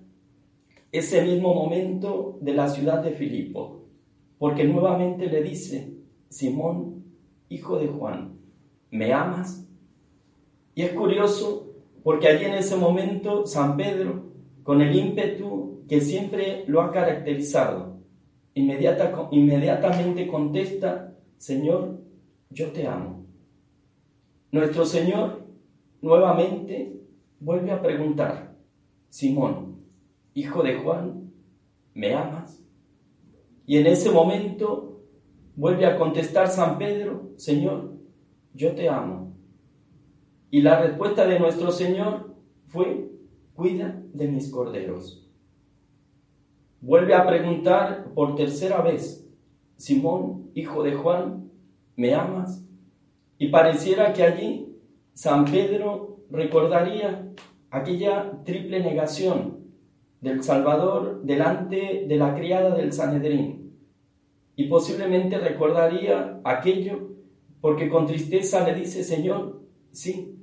ese 0.90 1.22
mismo 1.22 1.54
momento 1.54 2.38
de 2.40 2.54
la 2.54 2.68
ciudad 2.68 3.02
de 3.02 3.12
Filipo, 3.12 3.82
porque 4.38 4.64
nuevamente 4.64 5.26
le 5.26 5.42
dice, 5.42 5.92
Simón, 6.28 6.93
hijo 7.48 7.78
de 7.78 7.88
Juan, 7.88 8.38
¿me 8.90 9.12
amas? 9.12 9.66
Y 10.74 10.82
es 10.82 10.92
curioso 10.92 11.68
porque 12.02 12.28
allí 12.28 12.44
en 12.44 12.54
ese 12.54 12.76
momento 12.76 13.46
San 13.46 13.76
Pedro, 13.76 14.24
con 14.62 14.80
el 14.80 14.94
ímpetu 14.94 15.84
que 15.88 16.00
siempre 16.00 16.64
lo 16.66 16.82
ha 16.82 16.92
caracterizado, 16.92 17.98
inmediata, 18.54 19.28
inmediatamente 19.30 20.26
contesta, 20.26 21.14
Señor, 21.38 22.00
yo 22.50 22.70
te 22.72 22.86
amo. 22.86 23.24
Nuestro 24.52 24.84
Señor 24.84 25.44
nuevamente 26.00 27.00
vuelve 27.40 27.72
a 27.72 27.82
preguntar, 27.82 28.54
Simón, 29.08 29.80
hijo 30.34 30.62
de 30.62 30.76
Juan, 30.76 31.32
¿me 31.94 32.14
amas? 32.14 32.62
Y 33.66 33.78
en 33.78 33.86
ese 33.86 34.10
momento 34.10 34.93
vuelve 35.56 35.86
a 35.86 35.98
contestar 35.98 36.48
San 36.48 36.78
Pedro, 36.78 37.30
Señor, 37.36 37.92
yo 38.54 38.74
te 38.74 38.88
amo. 38.88 39.32
Y 40.50 40.62
la 40.62 40.80
respuesta 40.80 41.26
de 41.26 41.38
nuestro 41.38 41.72
Señor 41.72 42.34
fue, 42.66 43.10
cuida 43.54 44.00
de 44.12 44.28
mis 44.28 44.50
corderos. 44.50 45.28
Vuelve 46.80 47.14
a 47.14 47.26
preguntar 47.26 48.12
por 48.14 48.36
tercera 48.36 48.82
vez, 48.82 49.26
Simón, 49.76 50.50
hijo 50.54 50.82
de 50.82 50.94
Juan, 50.94 51.50
¿me 51.96 52.14
amas? 52.14 52.64
Y 53.38 53.48
pareciera 53.48 54.12
que 54.12 54.22
allí 54.22 54.76
San 55.14 55.44
Pedro 55.46 56.20
recordaría 56.30 57.32
aquella 57.70 58.42
triple 58.44 58.80
negación 58.80 59.58
del 60.20 60.42
Salvador 60.42 61.22
delante 61.24 62.04
de 62.06 62.16
la 62.16 62.34
criada 62.34 62.74
del 62.74 62.92
Sanedrín. 62.92 63.63
Y 64.56 64.68
posiblemente 64.68 65.38
recordaría 65.38 66.40
aquello 66.44 67.10
porque 67.60 67.88
con 67.88 68.06
tristeza 68.06 68.64
le 68.64 68.74
dice, 68.74 69.02
Señor, 69.02 69.62
sí, 69.90 70.38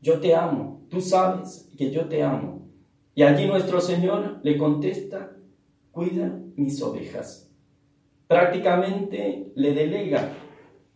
yo 0.00 0.20
te 0.20 0.34
amo, 0.34 0.82
tú 0.88 1.00
sabes 1.00 1.70
que 1.76 1.90
yo 1.90 2.08
te 2.08 2.22
amo. 2.22 2.68
Y 3.14 3.22
allí 3.22 3.46
nuestro 3.46 3.80
Señor 3.80 4.40
le 4.42 4.56
contesta, 4.56 5.36
cuida 5.90 6.40
mis 6.56 6.80
ovejas. 6.82 7.50
Prácticamente 8.26 9.52
le 9.54 9.74
delega 9.74 10.32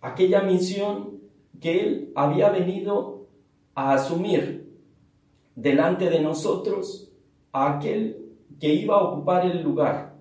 aquella 0.00 0.42
misión 0.42 1.20
que 1.60 1.80
él 1.80 2.12
había 2.14 2.50
venido 2.50 3.26
a 3.74 3.94
asumir 3.94 4.70
delante 5.54 6.10
de 6.10 6.20
nosotros 6.20 7.12
a 7.52 7.76
aquel 7.76 8.32
que 8.60 8.74
iba 8.74 8.96
a 8.96 9.02
ocupar 9.02 9.46
el 9.46 9.62
lugar 9.62 10.11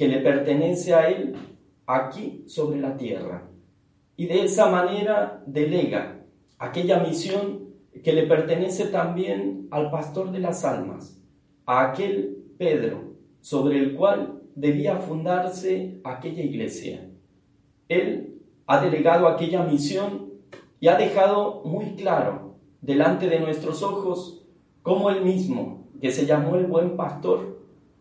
que 0.00 0.08
le 0.08 0.20
pertenece 0.20 0.94
a 0.94 1.10
él 1.10 1.34
aquí 1.86 2.42
sobre 2.46 2.80
la 2.80 2.96
tierra. 2.96 3.50
Y 4.16 4.28
de 4.28 4.44
esa 4.44 4.70
manera 4.70 5.42
delega 5.46 6.24
aquella 6.58 7.00
misión 7.00 7.66
que 8.02 8.14
le 8.14 8.26
pertenece 8.26 8.86
también 8.86 9.68
al 9.70 9.90
pastor 9.90 10.32
de 10.32 10.38
las 10.38 10.64
almas, 10.64 11.20
a 11.66 11.90
aquel 11.90 12.46
Pedro 12.56 13.12
sobre 13.42 13.78
el 13.78 13.94
cual 13.94 14.40
debía 14.54 14.96
fundarse 14.96 16.00
aquella 16.02 16.44
iglesia. 16.44 17.06
Él 17.86 18.40
ha 18.66 18.80
delegado 18.80 19.28
aquella 19.28 19.64
misión 19.64 20.30
y 20.80 20.88
ha 20.88 20.96
dejado 20.96 21.60
muy 21.66 21.94
claro 21.96 22.56
delante 22.80 23.28
de 23.28 23.38
nuestros 23.38 23.82
ojos 23.82 24.46
cómo 24.80 25.10
él 25.10 25.22
mismo, 25.22 25.90
que 26.00 26.10
se 26.10 26.24
llamó 26.24 26.56
el 26.56 26.64
buen 26.64 26.96
pastor, 26.96 27.59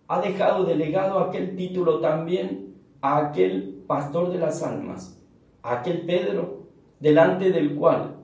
ha 0.09 0.21
dejado 0.21 0.65
delegado 0.65 1.19
aquel 1.19 1.55
título 1.55 1.99
también 1.99 2.73
a 2.99 3.27
aquel 3.27 3.83
pastor 3.85 4.31
de 4.31 4.39
las 4.39 4.63
almas, 4.63 5.23
a 5.61 5.79
aquel 5.79 6.01
Pedro, 6.01 6.67
delante 6.99 7.51
del 7.51 7.75
cual 7.75 8.15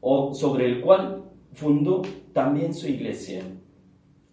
o 0.00 0.34
sobre 0.34 0.66
el 0.66 0.80
cual 0.80 1.30
fundó 1.52 2.02
también 2.32 2.74
su 2.74 2.88
iglesia. 2.88 3.44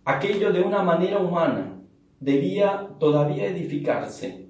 Aquello 0.03 0.51
de 0.51 0.61
una 0.61 0.81
manera 0.81 1.19
humana 1.19 1.79
debía 2.19 2.89
todavía 2.99 3.45
edificarse. 3.45 4.49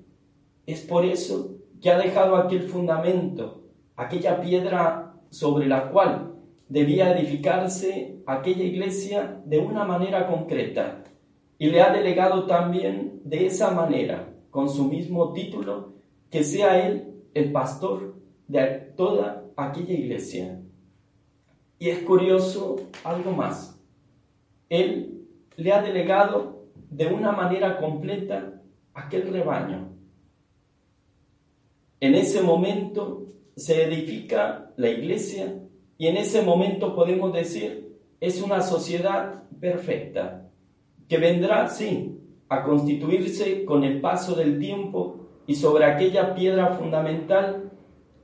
Es 0.66 0.80
por 0.80 1.04
eso 1.04 1.58
que 1.82 1.92
ha 1.92 1.98
dejado 1.98 2.38
aquel 2.38 2.62
fundamento, 2.70 3.64
aquella 3.98 4.40
piedra 4.40 5.14
sobre 5.30 5.68
la 5.68 5.90
cual 5.90 6.36
debía 6.70 7.18
edificarse 7.18 8.22
aquella 8.26 8.64
iglesia 8.64 9.42
de 9.46 9.60
una 9.60 9.84
manera 9.84 10.28
concreta 10.28 11.05
y 11.58 11.68
le 11.68 11.82
ha 11.82 11.92
delegado 11.92 12.46
también 12.46 13.22
de 13.24 13.46
esa 13.46 13.72
manera, 13.72 14.34
con 14.52 14.70
su 14.70 14.86
mismo 14.86 15.34
título, 15.34 15.94
que 16.30 16.44
sea 16.44 16.86
él 16.86 17.24
el 17.34 17.52
pastor 17.52 18.16
de 18.48 18.66
toda 18.96 19.46
aquella 19.56 19.94
iglesia. 19.94 20.62
Y 21.80 21.90
es 21.90 22.00
curioso 22.00 22.78
algo 23.04 23.32
más. 23.32 23.80
Él 24.70 25.28
le 25.56 25.72
ha 25.72 25.82
delegado 25.82 26.66
de 26.90 27.08
una 27.08 27.32
manera 27.32 27.78
completa 27.78 28.62
aquel 28.94 29.32
rebaño. 29.32 29.90
En 32.00 32.16
ese 32.16 32.42
momento 32.42 33.28
se 33.56 33.84
edifica 33.84 34.74
la 34.76 34.90
iglesia 34.90 35.62
y 35.98 36.08
en 36.08 36.18
ese 36.18 36.42
momento 36.42 36.94
podemos 36.94 37.34
decir 37.34 37.98
es 38.20 38.42
una 38.42 38.62
sociedad 38.62 39.44
perfecta 39.60 40.45
que 41.08 41.18
vendrá, 41.18 41.68
sí, 41.68 42.20
a 42.50 42.64
constituirse 42.64 43.66
con 43.66 43.84
el 43.84 44.02
paso 44.02 44.36
del 44.36 44.60
tiempo 44.60 45.28
y 45.48 45.56
sobre 45.56 45.86
aquella 45.86 46.36
piedra 46.36 46.74
fundamental 46.74 47.72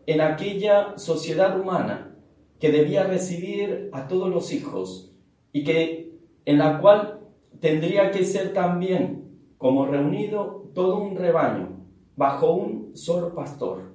en 0.05 0.21
aquella 0.21 0.97
sociedad 0.97 1.59
humana 1.59 2.15
que 2.59 2.71
debía 2.71 3.03
recibir 3.03 3.89
a 3.91 4.07
todos 4.07 4.29
los 4.29 4.53
hijos 4.53 5.11
y 5.51 5.63
que 5.63 6.19
en 6.45 6.57
la 6.57 6.79
cual 6.79 7.19
tendría 7.59 8.11
que 8.11 8.23
ser 8.23 8.53
también 8.53 9.37
como 9.57 9.85
reunido 9.85 10.69
todo 10.73 10.97
un 10.97 11.15
rebaño 11.15 11.69
bajo 12.15 12.51
un 12.53 12.95
solo 12.95 13.33
pastor. 13.33 13.93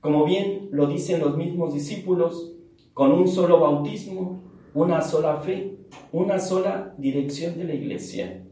Como 0.00 0.24
bien 0.24 0.68
lo 0.70 0.86
dicen 0.86 1.20
los 1.20 1.36
mismos 1.36 1.74
discípulos, 1.74 2.52
con 2.92 3.12
un 3.12 3.26
solo 3.26 3.60
bautismo, 3.60 4.43
una 4.74 5.02
sola 5.02 5.36
fe, 5.36 5.76
una 6.10 6.40
sola 6.40 6.92
dirección 6.98 7.56
de 7.56 7.64
la 7.64 7.74
iglesia. 7.74 8.42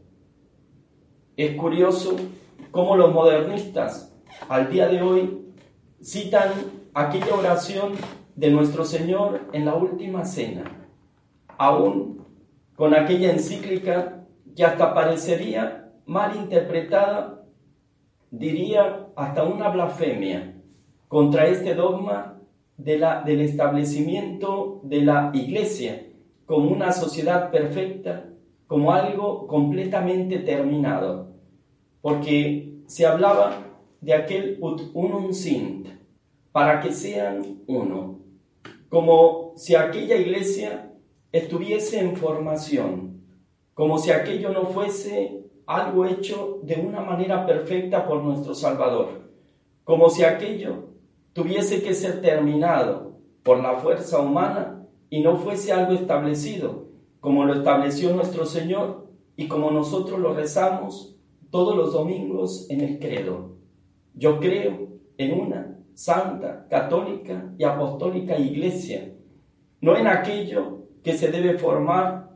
Es 1.35 1.55
curioso 1.55 2.15
cómo 2.71 2.95
los 2.95 3.13
modernistas 3.13 4.15
al 4.47 4.71
día 4.71 4.87
de 4.87 5.01
hoy 5.01 5.45
citan 6.01 6.49
aquella 6.93 7.35
oración 7.35 7.93
de 8.35 8.51
nuestro 8.51 8.85
Señor 8.85 9.41
en 9.51 9.65
la 9.65 9.75
última 9.75 10.23
cena, 10.23 10.63
aún 11.57 12.25
con 12.75 12.95
aquella 12.95 13.31
encíclica 13.31 14.25
que 14.55 14.63
hasta 14.63 14.93
parecería 14.93 15.91
mal 16.05 16.35
interpretada, 16.37 17.43
diría 18.31 19.07
hasta 19.15 19.43
una 19.43 19.69
blasfemia 19.69 20.55
contra 21.09 21.47
este 21.47 21.75
dogma 21.75 22.39
de 22.77 22.97
la, 22.97 23.21
del 23.21 23.41
establecimiento 23.41 24.79
de 24.83 25.01
la 25.01 25.29
iglesia 25.33 26.07
como 26.45 26.71
una 26.71 26.91
sociedad 26.91 27.51
perfecta, 27.51 28.29
como 28.67 28.91
algo 28.91 29.47
completamente 29.47 30.39
terminado, 30.39 31.27
porque 32.01 32.79
se 32.85 33.05
hablaba 33.05 33.63
de 34.01 34.13
aquel 34.13 34.57
ut 34.61 34.81
unum 34.93 35.31
sint, 35.33 35.87
para 36.51 36.81
que 36.81 36.91
sean 36.91 37.61
uno, 37.67 38.19
como 38.89 39.53
si 39.55 39.75
aquella 39.75 40.15
iglesia 40.15 40.91
estuviese 41.31 41.99
en 41.99 42.15
formación, 42.15 43.23
como 43.73 43.97
si 43.97 44.11
aquello 44.11 44.49
no 44.49 44.65
fuese 44.67 45.43
algo 45.65 46.05
hecho 46.05 46.59
de 46.63 46.75
una 46.75 47.01
manera 47.01 47.45
perfecta 47.45 48.05
por 48.05 48.21
nuestro 48.23 48.53
Salvador, 48.53 49.29
como 49.83 50.09
si 50.09 50.23
aquello 50.23 50.89
tuviese 51.33 51.81
que 51.81 51.93
ser 51.93 52.21
terminado 52.21 53.17
por 53.41 53.61
la 53.61 53.75
fuerza 53.77 54.19
humana 54.19 54.82
y 55.13 55.21
no 55.21 55.37
fuese 55.37 55.71
algo 55.71 55.93
establecido, 55.93 56.87
como 57.19 57.45
lo 57.45 57.53
estableció 57.53 58.15
nuestro 58.15 58.47
Señor 58.47 59.11
y 59.35 59.47
como 59.47 59.69
nosotros 59.69 60.19
lo 60.19 60.33
rezamos 60.33 61.15
todos 61.51 61.77
los 61.77 61.93
domingos 61.93 62.65
en 62.71 62.81
el 62.81 62.97
credo. 62.97 63.57
Yo 64.15 64.39
creo 64.39 64.87
en 65.19 65.39
una 65.39 65.77
santa, 65.93 66.65
católica 66.67 67.53
y 67.59 67.63
apostólica 67.63 68.39
iglesia, 68.39 69.13
no 69.81 69.95
en 69.95 70.07
aquello 70.07 70.87
que 71.03 71.13
se 71.13 71.29
debe 71.29 71.59
formar 71.59 72.31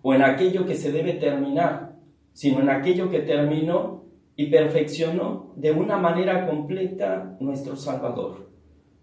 o 0.00 0.14
en 0.14 0.22
aquello 0.22 0.64
que 0.64 0.76
se 0.76 0.92
debe 0.92 1.12
terminar, 1.12 1.98
sino 2.32 2.60
en 2.60 2.70
aquello 2.70 3.10
que 3.10 3.20
terminó 3.20 4.04
y 4.34 4.46
perfeccionó 4.46 5.52
de 5.56 5.72
una 5.72 5.98
manera 5.98 6.46
completa 6.46 7.36
nuestro 7.38 7.76
Salvador. 7.76 8.48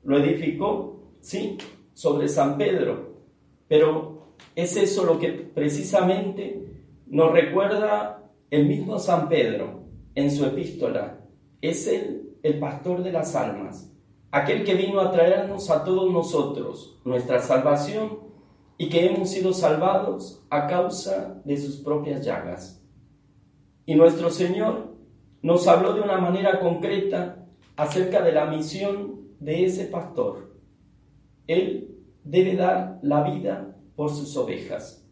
Lo 0.03 0.17
edificó, 0.17 1.11
sí, 1.19 1.55
sobre 1.99 2.29
San 2.29 2.57
Pedro, 2.57 3.09
pero 3.67 4.29
es 4.55 4.77
eso 4.77 5.03
lo 5.03 5.19
que 5.19 5.33
precisamente 5.33 6.63
nos 7.07 7.33
recuerda 7.33 8.23
el 8.49 8.67
mismo 8.67 8.97
San 8.99 9.27
Pedro 9.27 9.81
en 10.15 10.31
su 10.31 10.45
epístola. 10.45 11.19
Es 11.59 11.87
él 11.87 12.37
el 12.41 12.57
pastor 12.57 13.03
de 13.03 13.11
las 13.11 13.35
almas, 13.35 13.91
aquel 14.31 14.63
que 14.63 14.75
vino 14.75 15.01
a 15.01 15.11
traernos 15.11 15.69
a 15.69 15.83
todos 15.83 16.09
nosotros 16.09 17.01
nuestra 17.03 17.41
salvación 17.41 18.19
y 18.77 18.87
que 18.87 19.07
hemos 19.07 19.31
sido 19.31 19.51
salvados 19.51 20.41
a 20.49 20.67
causa 20.67 21.41
de 21.43 21.57
sus 21.57 21.81
propias 21.81 22.23
llagas. 22.23 22.81
Y 23.85 23.95
nuestro 23.95 24.29
Señor 24.29 24.95
nos 25.41 25.67
habló 25.67 25.93
de 25.95 25.99
una 25.99 26.17
manera 26.17 26.61
concreta 26.61 27.45
acerca 27.75 28.21
de 28.21 28.31
la 28.31 28.45
misión 28.45 29.35
de 29.41 29.65
ese 29.65 29.83
pastor. 29.87 30.48
Él 31.49 31.97
debe 32.23 32.55
dar 32.55 32.99
la 33.01 33.23
vida 33.23 33.75
por 33.95 34.11
sus 34.11 34.37
ovejas. 34.37 35.03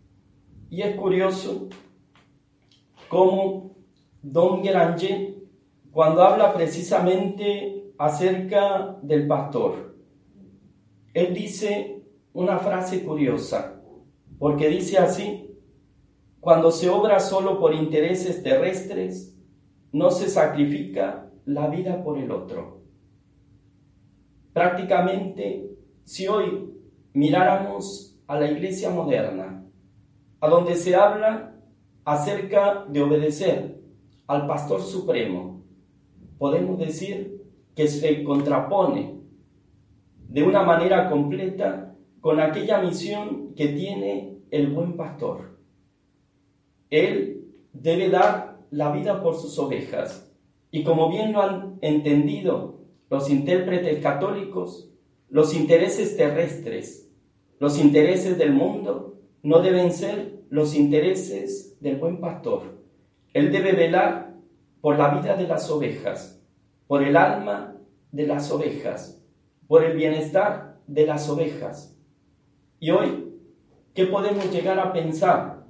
Y 0.69 0.83
es 0.83 0.95
curioso 0.95 1.67
cómo 3.09 3.75
Don 4.21 4.61
Granger, 4.61 5.35
cuando 5.89 6.21
habla 6.21 6.53
precisamente 6.53 7.91
acerca 7.97 8.99
del 9.01 9.25
pastor, 9.25 9.95
él 11.15 11.33
dice 11.33 12.03
una 12.33 12.59
frase 12.59 13.03
curiosa, 13.03 13.81
porque 14.37 14.69
dice 14.69 14.99
así, 14.99 15.57
cuando 16.39 16.69
se 16.69 16.87
obra 16.87 17.19
solo 17.19 17.59
por 17.59 17.73
intereses 17.73 18.43
terrestres, 18.43 19.35
no 19.91 20.11
se 20.11 20.29
sacrifica 20.29 21.31
la 21.45 21.67
vida 21.67 22.03
por 22.03 22.19
el 22.19 22.29
otro. 22.29 22.83
Prácticamente, 24.53 25.76
si 26.07 26.25
hoy 26.25 26.73
miráramos 27.11 28.17
a 28.27 28.39
la 28.39 28.49
iglesia 28.49 28.89
moderna, 28.89 29.65
a 30.39 30.47
donde 30.47 30.75
se 30.75 30.95
habla 30.95 31.53
acerca 32.05 32.85
de 32.87 33.01
obedecer 33.01 33.81
al 34.25 34.47
pastor 34.47 34.81
supremo, 34.81 35.65
podemos 36.37 36.79
decir 36.79 37.43
que 37.75 37.89
se 37.89 38.23
contrapone 38.23 39.19
de 40.29 40.43
una 40.43 40.63
manera 40.63 41.09
completa 41.09 41.93
con 42.21 42.39
aquella 42.39 42.81
misión 42.81 43.53
que 43.53 43.67
tiene 43.67 44.37
el 44.49 44.67
buen 44.67 44.95
pastor. 44.95 45.57
Él 46.89 47.51
debe 47.73 48.09
dar 48.09 48.59
la 48.71 48.93
vida 48.93 49.21
por 49.21 49.35
sus 49.35 49.59
ovejas. 49.59 50.33
Y 50.71 50.85
como 50.85 51.09
bien 51.09 51.33
lo 51.33 51.41
han 51.41 51.79
entendido 51.81 52.79
los 53.09 53.29
intérpretes 53.29 54.01
católicos, 54.01 54.87
los 55.29 55.53
intereses 55.53 56.15
terrestres, 56.15 57.11
los 57.59 57.79
intereses 57.79 58.37
del 58.37 58.53
mundo, 58.53 59.19
no 59.43 59.59
deben 59.59 59.91
ser 59.91 60.43
los 60.49 60.75
intereses 60.75 61.77
del 61.79 61.97
buen 61.97 62.19
pastor. 62.19 62.77
Él 63.33 63.51
debe 63.51 63.73
velar 63.73 64.35
por 64.81 64.97
la 64.97 65.09
vida 65.09 65.35
de 65.35 65.47
las 65.47 65.69
ovejas, 65.69 66.41
por 66.87 67.03
el 67.03 67.17
alma 67.17 67.75
de 68.11 68.27
las 68.27 68.51
ovejas, 68.51 69.21
por 69.67 69.83
el 69.83 69.97
bienestar 69.97 70.77
de 70.87 71.05
las 71.05 71.29
ovejas. 71.29 71.97
Y 72.79 72.91
hoy, 72.91 73.33
¿qué 73.93 74.05
podemos 74.05 74.51
llegar 74.51 74.79
a 74.79 74.93
pensar 74.93 75.65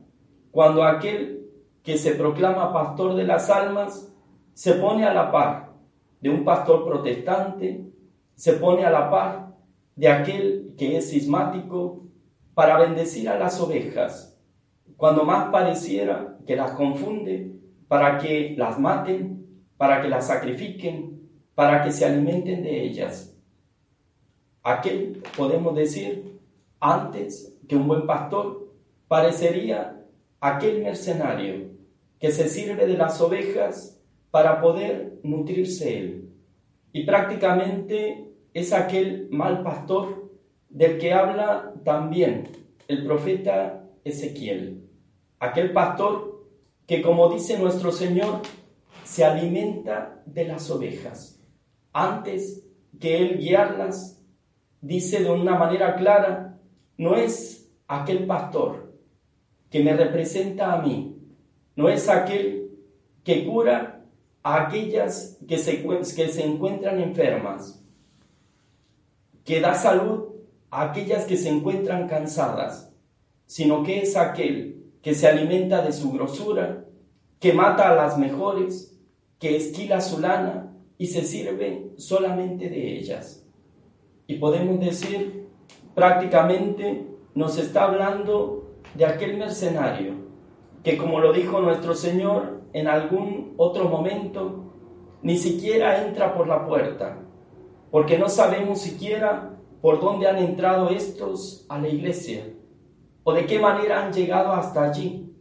cuando 0.52 0.84
aquel 0.84 1.50
que 1.84 1.98
se 1.98 2.16
proclama 2.16 2.74
pastor 2.74 3.16
de 3.16 3.24
las 3.24 3.50
almas 3.50 4.14
se 4.54 4.74
pone 4.74 5.06
a 5.06 5.14
la 5.14 5.32
par 5.32 5.74
de 6.20 6.30
un 6.30 6.44
pastor 6.44 6.86
protestante, 6.86 7.86
se 8.36 8.54
pone 8.54 8.86
a 8.86 8.90
la 8.90 9.10
par 9.10 9.47
de 9.98 10.08
aquel 10.08 10.76
que 10.78 10.98
es 10.98 11.10
cismático 11.10 12.04
para 12.54 12.78
bendecir 12.78 13.28
a 13.28 13.38
las 13.38 13.60
ovejas, 13.60 14.40
cuando 14.96 15.26
más 15.26 15.50
pareciera 15.52 16.38
que 16.46 16.56
las 16.56 16.72
confunde 16.72 17.52
para 17.88 18.18
que 18.18 18.56
las 18.58 18.80
maten, 18.80 19.46
para 19.76 20.02
que 20.02 20.08
las 20.08 20.28
sacrifiquen, 20.28 21.30
para 21.56 21.84
que 21.84 21.92
se 21.92 22.06
alimenten 22.06 22.64
de 22.64 22.84
ellas. 22.84 23.36
Aquel, 24.64 25.24
podemos 25.36 25.76
decir, 25.76 26.40
antes 26.80 27.58
que 27.68 27.76
un 27.76 27.88
buen 27.88 28.06
pastor, 28.06 28.72
parecería 29.08 30.04
aquel 30.40 30.84
mercenario 30.84 31.72
que 32.20 32.32
se 32.32 32.50
sirve 32.50 32.86
de 32.86 32.98
las 32.98 33.20
ovejas 33.22 34.00
para 34.30 34.62
poder 34.62 35.20
nutrirse 35.24 35.98
él. 35.98 36.30
Y 36.92 37.06
prácticamente 37.06 38.27
es 38.58 38.74
aquel 38.74 39.28
mal 39.30 39.62
pastor 39.62 40.32
del 40.68 40.98
que 40.98 41.14
habla 41.14 41.76
también 41.84 42.50
el 42.88 43.06
profeta 43.06 43.88
Ezequiel. 44.04 44.90
Aquel 45.38 45.74
pastor 45.74 46.44
que, 46.88 47.04
como 47.04 47.32
dice 47.32 47.60
nuestro 47.60 47.92
Señor, 47.92 48.42
se 49.04 49.24
alimenta 49.24 50.24
de 50.26 50.46
las 50.46 50.72
ovejas. 50.72 51.40
Antes 51.94 52.66
que 53.00 53.20
él 53.20 53.38
guiarlas, 53.38 54.26
dice 54.82 55.24
de 55.24 55.30
una 55.30 55.56
manera 55.56 55.96
clara, 55.96 56.60
no 56.98 57.16
es 57.16 57.72
aquel 57.88 58.26
pastor 58.26 58.92
que 59.70 59.84
me 59.84 59.96
representa 59.96 60.74
a 60.74 60.82
mí, 60.82 61.16
no 61.76 61.90
es 61.90 62.10
aquel 62.10 62.72
que 63.24 63.46
cura 63.46 64.04
a 64.42 64.64
aquellas 64.64 65.38
que 65.48 65.60
se, 65.60 65.84
que 65.84 66.28
se 66.30 66.44
encuentran 66.44 67.00
enfermas, 67.00 67.84
que 69.48 69.62
da 69.62 69.74
salud 69.74 70.26
a 70.70 70.82
aquellas 70.82 71.24
que 71.24 71.38
se 71.38 71.48
encuentran 71.48 72.10
cansadas, 72.10 72.94
sino 73.46 73.82
que 73.82 74.02
es 74.02 74.18
aquel 74.18 74.92
que 75.02 75.16
se 75.16 75.26
alimenta 75.26 75.82
de 75.82 75.94
su 75.94 76.12
grosura, 76.12 76.84
que 77.40 77.54
mata 77.54 77.90
a 77.90 77.96
las 77.96 78.18
mejores, 78.18 79.00
que 79.40 79.56
esquila 79.56 80.02
su 80.02 80.20
lana 80.20 80.76
y 80.98 81.08
se 81.08 81.24
sirve 81.24 81.94
solamente 81.96 82.70
de 82.70 82.98
ellas. 82.98 83.48
Y 84.28 84.36
podemos 84.36 84.82
decir, 84.82 85.48
prácticamente 85.96 87.08
nos 87.34 87.58
está 87.58 87.86
hablando 87.86 88.76
de 88.96 89.06
aquel 89.06 89.38
mercenario 89.38 90.14
que, 90.84 90.98
como 90.98 91.22
lo 91.22 91.32
dijo 91.32 91.62
nuestro 91.62 91.96
Señor 91.96 92.64
en 92.74 92.90
algún 92.90 93.54
otro 93.56 93.88
momento, 93.88 94.74
ni 95.22 95.38
siquiera 95.38 96.06
entra 96.06 96.36
por 96.36 96.50
la 96.50 96.68
puerta, 96.68 97.24
porque 97.92 98.18
no 98.18 98.30
sabemos 98.30 98.82
siquiera 98.82 99.58
por 99.82 100.00
dónde 100.00 100.28
han 100.28 100.38
entrado 100.38 100.90
estos 100.90 101.66
a 101.70 101.80
la 101.80 101.88
iglesia 101.88 102.46
o 103.24 103.34
de 103.34 103.46
qué 103.46 103.60
manera 103.60 104.06
han 104.06 104.14
llegado 104.14 104.54
hasta 104.54 104.84
allí, 104.84 105.36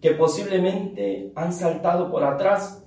que 0.00 0.10
posiblemente 0.10 1.32
han 1.36 1.52
saltado 1.52 2.10
por 2.10 2.24
atrás 2.24 2.84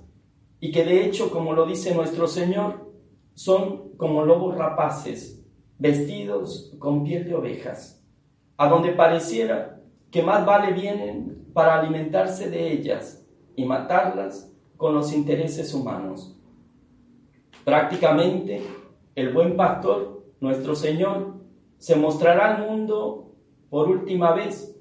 y 0.60 0.70
que 0.70 0.84
de 0.84 1.04
hecho, 1.04 1.30
como 1.30 1.54
lo 1.54 1.64
dice 1.64 1.94
nuestro 1.94 2.26
Señor, 2.26 2.92
son 3.34 3.96
como 3.96 4.24
lobos 4.24 4.56
rapaces, 4.56 5.42
vestidos 5.78 6.74
con 6.78 7.04
piel 7.04 7.24
de 7.24 7.34
ovejas, 7.34 8.04
a 8.56 8.68
donde 8.68 8.92
pareciera 8.92 9.80
que 10.10 10.22
más 10.22 10.44
vale 10.44 10.72
vienen 10.72 11.46
para 11.52 11.80
alimentarse 11.80 12.50
de 12.50 12.72
ellas 12.72 13.26
y 13.54 13.64
matarlas 13.64 14.52
con 14.76 14.94
los 14.94 15.12
intereses 15.12 15.72
humanos. 15.72 16.38
Prácticamente, 17.64 18.62
el 19.16 19.32
buen 19.32 19.56
pastor, 19.56 20.24
nuestro 20.40 20.76
Señor, 20.76 21.36
se 21.78 21.96
mostrará 21.96 22.54
al 22.54 22.68
mundo 22.68 23.32
por 23.70 23.88
última 23.88 24.32
vez, 24.34 24.78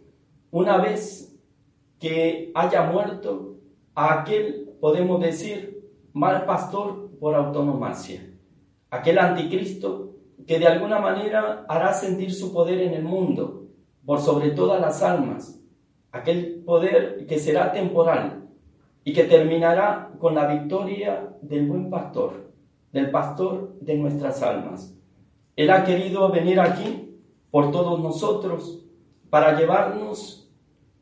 una 0.51 0.77
vez 0.77 1.33
que 1.99 2.51
haya 2.53 2.83
muerto 2.83 3.55
a 3.95 4.19
aquel, 4.19 4.75
podemos 4.81 5.21
decir, 5.21 5.89
mal 6.11 6.45
pastor 6.45 7.11
por 7.17 7.33
autonomacia, 7.33 8.29
aquel 8.89 9.19
anticristo 9.19 10.15
que 10.45 10.59
de 10.59 10.67
alguna 10.67 10.99
manera 10.99 11.65
hará 11.69 11.93
sentir 11.93 12.33
su 12.33 12.53
poder 12.53 12.81
en 12.81 12.93
el 12.93 13.03
mundo, 13.03 13.67
por 14.05 14.19
sobre 14.19 14.51
todas 14.51 14.81
las 14.81 15.01
almas, 15.01 15.61
aquel 16.11 16.61
poder 16.65 17.25
que 17.25 17.39
será 17.39 17.71
temporal 17.71 18.49
y 19.05 19.13
que 19.13 19.23
terminará 19.23 20.11
con 20.19 20.35
la 20.35 20.45
victoria 20.45 21.29
del 21.41 21.67
buen 21.67 21.89
pastor, 21.89 22.53
del 22.95 23.11
pastor 23.11 23.77
de 23.81 23.97
nuestras 23.97 24.41
almas. 24.41 24.95
Él 25.57 25.69
ha 25.69 25.83
querido 25.83 26.31
venir 26.31 26.61
aquí 26.61 27.19
por 27.51 27.69
todos 27.69 28.01
nosotros 28.01 28.85
para 29.29 29.59
llevarnos 29.59 30.49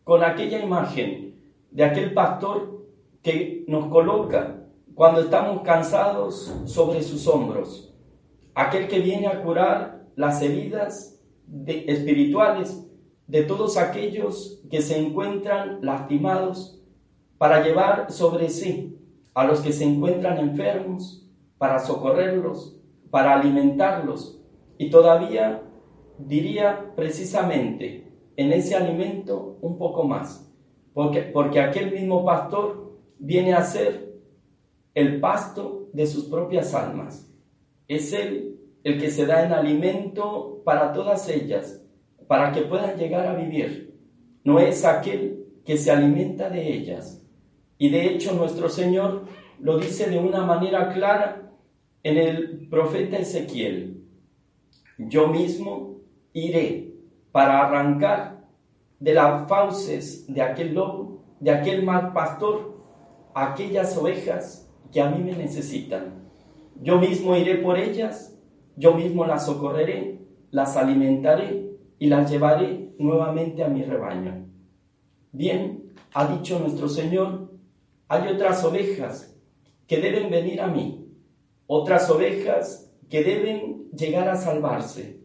con 0.04 0.24
aquella 0.24 0.60
imagen 0.60 1.36
de 1.70 1.84
aquel 1.84 2.12
pastor 2.16 2.84
que 3.22 3.64
nos 3.68 3.90
coloca 3.90 4.66
cuando 4.96 5.22
estamos 5.22 5.62
cansados 5.62 6.52
sobre 6.66 7.04
sus 7.04 7.28
hombros, 7.28 7.94
aquel 8.56 8.88
que 8.88 9.00
viene 9.00 9.28
a 9.28 9.44
curar 9.44 10.08
las 10.16 10.42
heridas 10.42 11.22
espirituales 11.68 12.88
de 13.28 13.44
todos 13.44 13.78
aquellos 13.78 14.64
que 14.72 14.82
se 14.82 14.98
encuentran 14.98 15.78
lastimados, 15.84 16.82
para 17.38 17.64
llevar 17.64 18.12
sobre 18.12 18.50
sí 18.50 18.98
a 19.36 19.44
los 19.44 19.62
que 19.62 19.72
se 19.72 19.84
encuentran 19.84 20.40
enfermos, 20.40 21.23
para 21.64 21.80
socorrerlos, 21.80 22.76
para 23.10 23.36
alimentarlos 23.36 24.38
y 24.78 24.90
todavía 24.90 25.62
diría 26.18 26.92
precisamente 26.94 28.12
en 28.36 28.52
ese 28.52 28.76
alimento 28.76 29.60
un 29.62 29.78
poco 29.78 30.04
más, 30.04 30.54
porque, 30.94 31.22
porque 31.22 31.62
aquel 31.62 31.94
mismo 31.94 32.26
pastor 32.26 33.00
viene 33.18 33.54
a 33.54 33.64
ser 33.64 34.14
el 34.94 35.22
pasto 35.22 35.88
de 35.94 36.06
sus 36.06 36.26
propias 36.26 36.74
almas. 36.74 37.34
Es 37.88 38.12
Él 38.12 38.60
el 38.84 39.00
que 39.00 39.10
se 39.10 39.26
da 39.26 39.46
en 39.46 39.54
alimento 39.54 40.64
para 40.66 40.92
todas 40.92 41.30
ellas, 41.30 41.82
para 42.28 42.52
que 42.52 42.64
puedan 42.64 42.98
llegar 42.98 43.26
a 43.26 43.36
vivir. 43.36 43.98
No 44.44 44.60
es 44.60 44.84
aquel 44.84 45.46
que 45.64 45.78
se 45.78 45.92
alimenta 45.92 46.50
de 46.50 46.74
ellas. 46.74 47.26
Y 47.78 47.90
de 47.90 48.08
hecho 48.08 48.34
nuestro 48.34 48.68
Señor 48.68 49.28
lo 49.62 49.78
dice 49.78 50.10
de 50.10 50.20
una 50.20 50.46
manera 50.46 50.92
clara 50.92 51.40
en 52.04 52.18
el 52.18 52.68
profeta 52.70 53.18
Ezequiel. 53.18 54.04
Yo 54.98 55.28
mismo 55.28 56.02
iré 56.34 56.94
para 57.32 57.66
arrancar 57.66 58.46
de 59.00 59.14
las 59.14 59.48
fauces 59.48 60.26
de 60.28 60.42
aquel 60.42 60.74
lobo, 60.74 61.24
de 61.40 61.52
aquel 61.52 61.84
mal 61.84 62.14
pastor, 62.14 62.84
aquellas 63.34 63.98
ovejas 63.98 64.70
que 64.92 65.02
a 65.02 65.10
mí 65.10 65.24
me 65.24 65.36
necesitan. 65.36 66.30
Yo 66.82 67.00
mismo 67.00 67.36
iré 67.36 67.56
por 67.56 67.80
ellas, 67.80 68.38
yo 68.76 68.94
mismo 68.94 69.26
las 69.26 69.46
socorreré, 69.46 70.20
las 70.52 70.76
alimentaré 70.78 71.72
y 72.00 72.08
las 72.08 72.30
llevaré 72.30 72.94
nuevamente 73.00 73.64
a 73.64 73.70
mi 73.70 73.84
rebaño. 73.84 74.46
Bien, 75.32 75.94
ha 76.14 76.28
dicho 76.28 76.60
nuestro 76.60 76.90
Señor, 76.90 77.52
hay 78.08 78.28
otras 78.28 78.64
ovejas 78.64 79.36
que 79.88 79.98
deben 80.00 80.30
venir 80.30 80.62
a 80.62 80.68
mí, 80.68 81.03
otras 81.68 82.10
ovejas 82.10 82.92
que 83.10 83.24
deben 83.24 83.90
llegar 83.92 84.28
a 84.30 84.36
salvarse. 84.36 85.20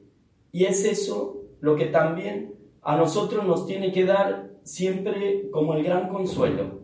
Y 0.53 0.64
es 0.64 0.85
eso 0.85 1.42
lo 1.61 1.77
que 1.77 1.87
también 1.87 2.55
a 2.83 2.96
nosotros 2.96 3.44
nos 3.46 3.66
tiene 3.66 3.92
que 3.92 4.05
dar 4.05 4.51
siempre 4.62 5.51
como 5.51 5.74
el 5.74 5.83
gran 5.83 6.09
consuelo. 6.09 6.81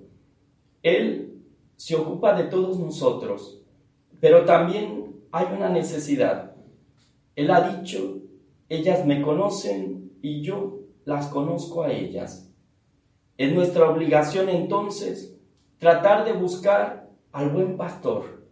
Él 0.82 1.42
se 1.76 1.96
ocupa 1.96 2.34
de 2.34 2.44
todos 2.44 2.78
nosotros, 2.78 3.62
pero 4.20 4.44
también 4.44 5.16
hay 5.32 5.46
una 5.56 5.68
necesidad. 5.68 6.54
Él 7.36 7.50
ha 7.50 7.76
dicho, 7.76 8.18
ellas 8.68 9.04
me 9.04 9.22
conocen 9.22 10.12
y 10.22 10.42
yo 10.42 10.80
las 11.04 11.26
conozco 11.28 11.82
a 11.82 11.92
ellas. 11.92 12.50
Es 13.36 13.52
nuestra 13.52 13.90
obligación 13.90 14.48
entonces 14.48 15.36
tratar 15.78 16.24
de 16.24 16.32
buscar 16.32 17.10
al 17.32 17.50
buen 17.50 17.76
pastor, 17.76 18.43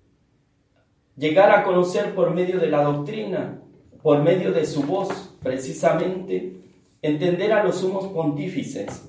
llegar 1.22 1.52
a 1.52 1.62
conocer 1.62 2.16
por 2.16 2.34
medio 2.34 2.58
de 2.58 2.66
la 2.66 2.82
doctrina, 2.82 3.60
por 4.02 4.20
medio 4.24 4.50
de 4.50 4.66
su 4.66 4.82
voz 4.82 5.36
precisamente, 5.40 6.56
entender 7.00 7.52
a 7.52 7.62
los 7.62 7.76
sumos 7.76 8.08
pontífices, 8.08 9.08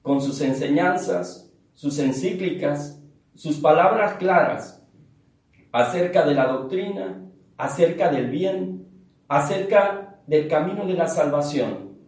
con 0.00 0.22
sus 0.22 0.40
enseñanzas, 0.40 1.52
sus 1.74 1.98
encíclicas, 1.98 3.02
sus 3.34 3.58
palabras 3.58 4.14
claras 4.14 4.82
acerca 5.72 6.24
de 6.24 6.32
la 6.32 6.46
doctrina, 6.46 7.22
acerca 7.58 8.10
del 8.10 8.30
bien, 8.30 8.86
acerca 9.28 10.20
del 10.26 10.48
camino 10.48 10.86
de 10.86 10.94
la 10.94 11.06
salvación, 11.06 11.98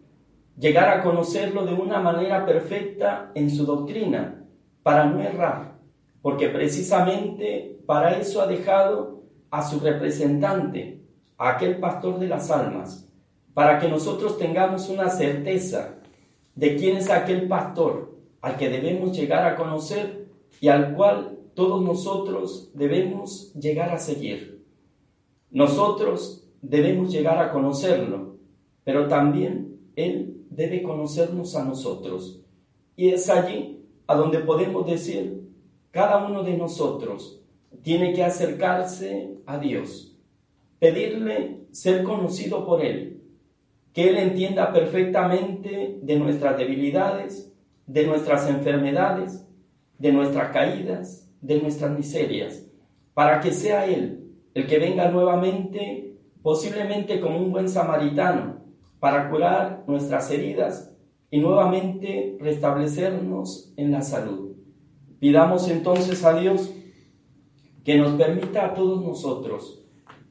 llegar 0.58 0.88
a 0.88 1.02
conocerlo 1.02 1.66
de 1.66 1.74
una 1.74 2.00
manera 2.00 2.46
perfecta 2.46 3.30
en 3.34 3.50
su 3.50 3.66
doctrina, 3.66 4.42
para 4.82 5.04
no 5.04 5.20
errar, 5.20 5.74
porque 6.22 6.48
precisamente 6.48 7.78
para 7.84 8.16
eso 8.16 8.40
ha 8.40 8.46
dejado 8.46 9.23
a 9.54 9.62
su 9.62 9.78
representante, 9.78 11.00
a 11.38 11.50
aquel 11.50 11.78
pastor 11.78 12.18
de 12.18 12.26
las 12.26 12.50
almas, 12.50 13.08
para 13.54 13.78
que 13.78 13.86
nosotros 13.86 14.36
tengamos 14.36 14.88
una 14.88 15.08
certeza 15.08 15.94
de 16.56 16.74
quién 16.74 16.96
es 16.96 17.08
aquel 17.08 17.46
pastor 17.46 18.18
al 18.40 18.56
que 18.56 18.68
debemos 18.68 19.16
llegar 19.16 19.46
a 19.46 19.54
conocer 19.54 20.26
y 20.60 20.66
al 20.66 20.96
cual 20.96 21.38
todos 21.54 21.80
nosotros 21.84 22.72
debemos 22.74 23.54
llegar 23.54 23.90
a 23.90 23.98
seguir. 24.00 24.64
Nosotros 25.52 26.50
debemos 26.60 27.12
llegar 27.12 27.38
a 27.38 27.52
conocerlo, 27.52 28.38
pero 28.82 29.06
también 29.06 29.78
Él 29.94 30.46
debe 30.50 30.82
conocernos 30.82 31.54
a 31.54 31.64
nosotros. 31.64 32.40
Y 32.96 33.10
es 33.10 33.30
allí 33.30 33.86
a 34.08 34.16
donde 34.16 34.40
podemos 34.40 34.84
decir, 34.84 35.48
cada 35.92 36.26
uno 36.26 36.42
de 36.42 36.56
nosotros 36.56 37.43
tiene 37.82 38.12
que 38.12 38.24
acercarse 38.24 39.34
a 39.46 39.58
Dios, 39.58 40.16
pedirle 40.78 41.60
ser 41.70 42.04
conocido 42.04 42.64
por 42.64 42.84
Él, 42.84 43.22
que 43.92 44.08
Él 44.08 44.16
entienda 44.16 44.72
perfectamente 44.72 45.98
de 46.02 46.18
nuestras 46.18 46.56
debilidades, 46.56 47.52
de 47.86 48.06
nuestras 48.06 48.48
enfermedades, 48.48 49.46
de 49.98 50.12
nuestras 50.12 50.50
caídas, 50.50 51.30
de 51.40 51.60
nuestras 51.60 51.96
miserias, 51.96 52.66
para 53.12 53.40
que 53.40 53.52
sea 53.52 53.86
Él 53.86 54.20
el 54.54 54.66
que 54.68 54.78
venga 54.78 55.10
nuevamente, 55.10 56.16
posiblemente 56.42 57.20
como 57.20 57.38
un 57.38 57.50
buen 57.50 57.68
samaritano, 57.68 58.62
para 59.00 59.28
curar 59.28 59.84
nuestras 59.86 60.30
heridas 60.30 60.94
y 61.30 61.40
nuevamente 61.40 62.36
restablecernos 62.40 63.74
en 63.76 63.90
la 63.90 64.02
salud. 64.02 64.52
Pidamos 65.18 65.68
entonces 65.68 66.24
a 66.24 66.38
Dios 66.38 66.72
que 67.84 67.96
nos 67.96 68.12
permita 68.12 68.66
a 68.66 68.74
todos 68.74 69.04
nosotros 69.04 69.84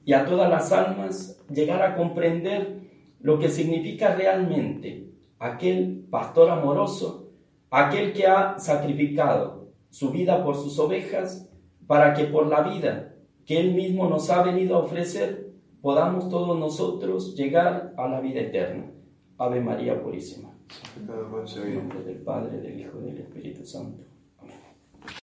y 0.03 0.13
a 0.13 0.25
todas 0.25 0.49
las 0.49 0.71
almas 0.71 1.39
llegar 1.49 1.81
a 1.81 1.95
comprender 1.95 2.81
lo 3.19 3.39
que 3.39 3.49
significa 3.49 4.15
realmente 4.15 5.11
aquel 5.39 6.05
pastor 6.09 6.49
amoroso, 6.49 7.29
aquel 7.69 8.13
que 8.13 8.27
ha 8.27 8.59
sacrificado 8.59 9.69
su 9.89 10.09
vida 10.09 10.43
por 10.43 10.55
sus 10.55 10.77
ovejas, 10.79 11.49
para 11.85 12.13
que 12.13 12.25
por 12.25 12.47
la 12.47 12.61
vida 12.61 13.15
que 13.45 13.59
Él 13.59 13.73
mismo 13.73 14.09
nos 14.09 14.29
ha 14.29 14.41
venido 14.41 14.75
a 14.75 14.79
ofrecer, 14.79 15.51
podamos 15.81 16.29
todos 16.29 16.57
nosotros 16.57 17.35
llegar 17.35 17.93
a 17.97 18.07
la 18.07 18.21
vida 18.21 18.41
eterna. 18.41 18.89
Ave 19.37 19.61
María 19.61 20.01
Purísima. 20.01 20.49
En 20.97 21.75
nombre 21.75 22.03
del 22.03 22.17
Padre, 22.17 22.57
del 22.59 22.79
Hijo 22.79 22.99
y 23.01 23.11
del 23.11 23.17
Espíritu 23.19 23.65
Santo. 23.65 24.03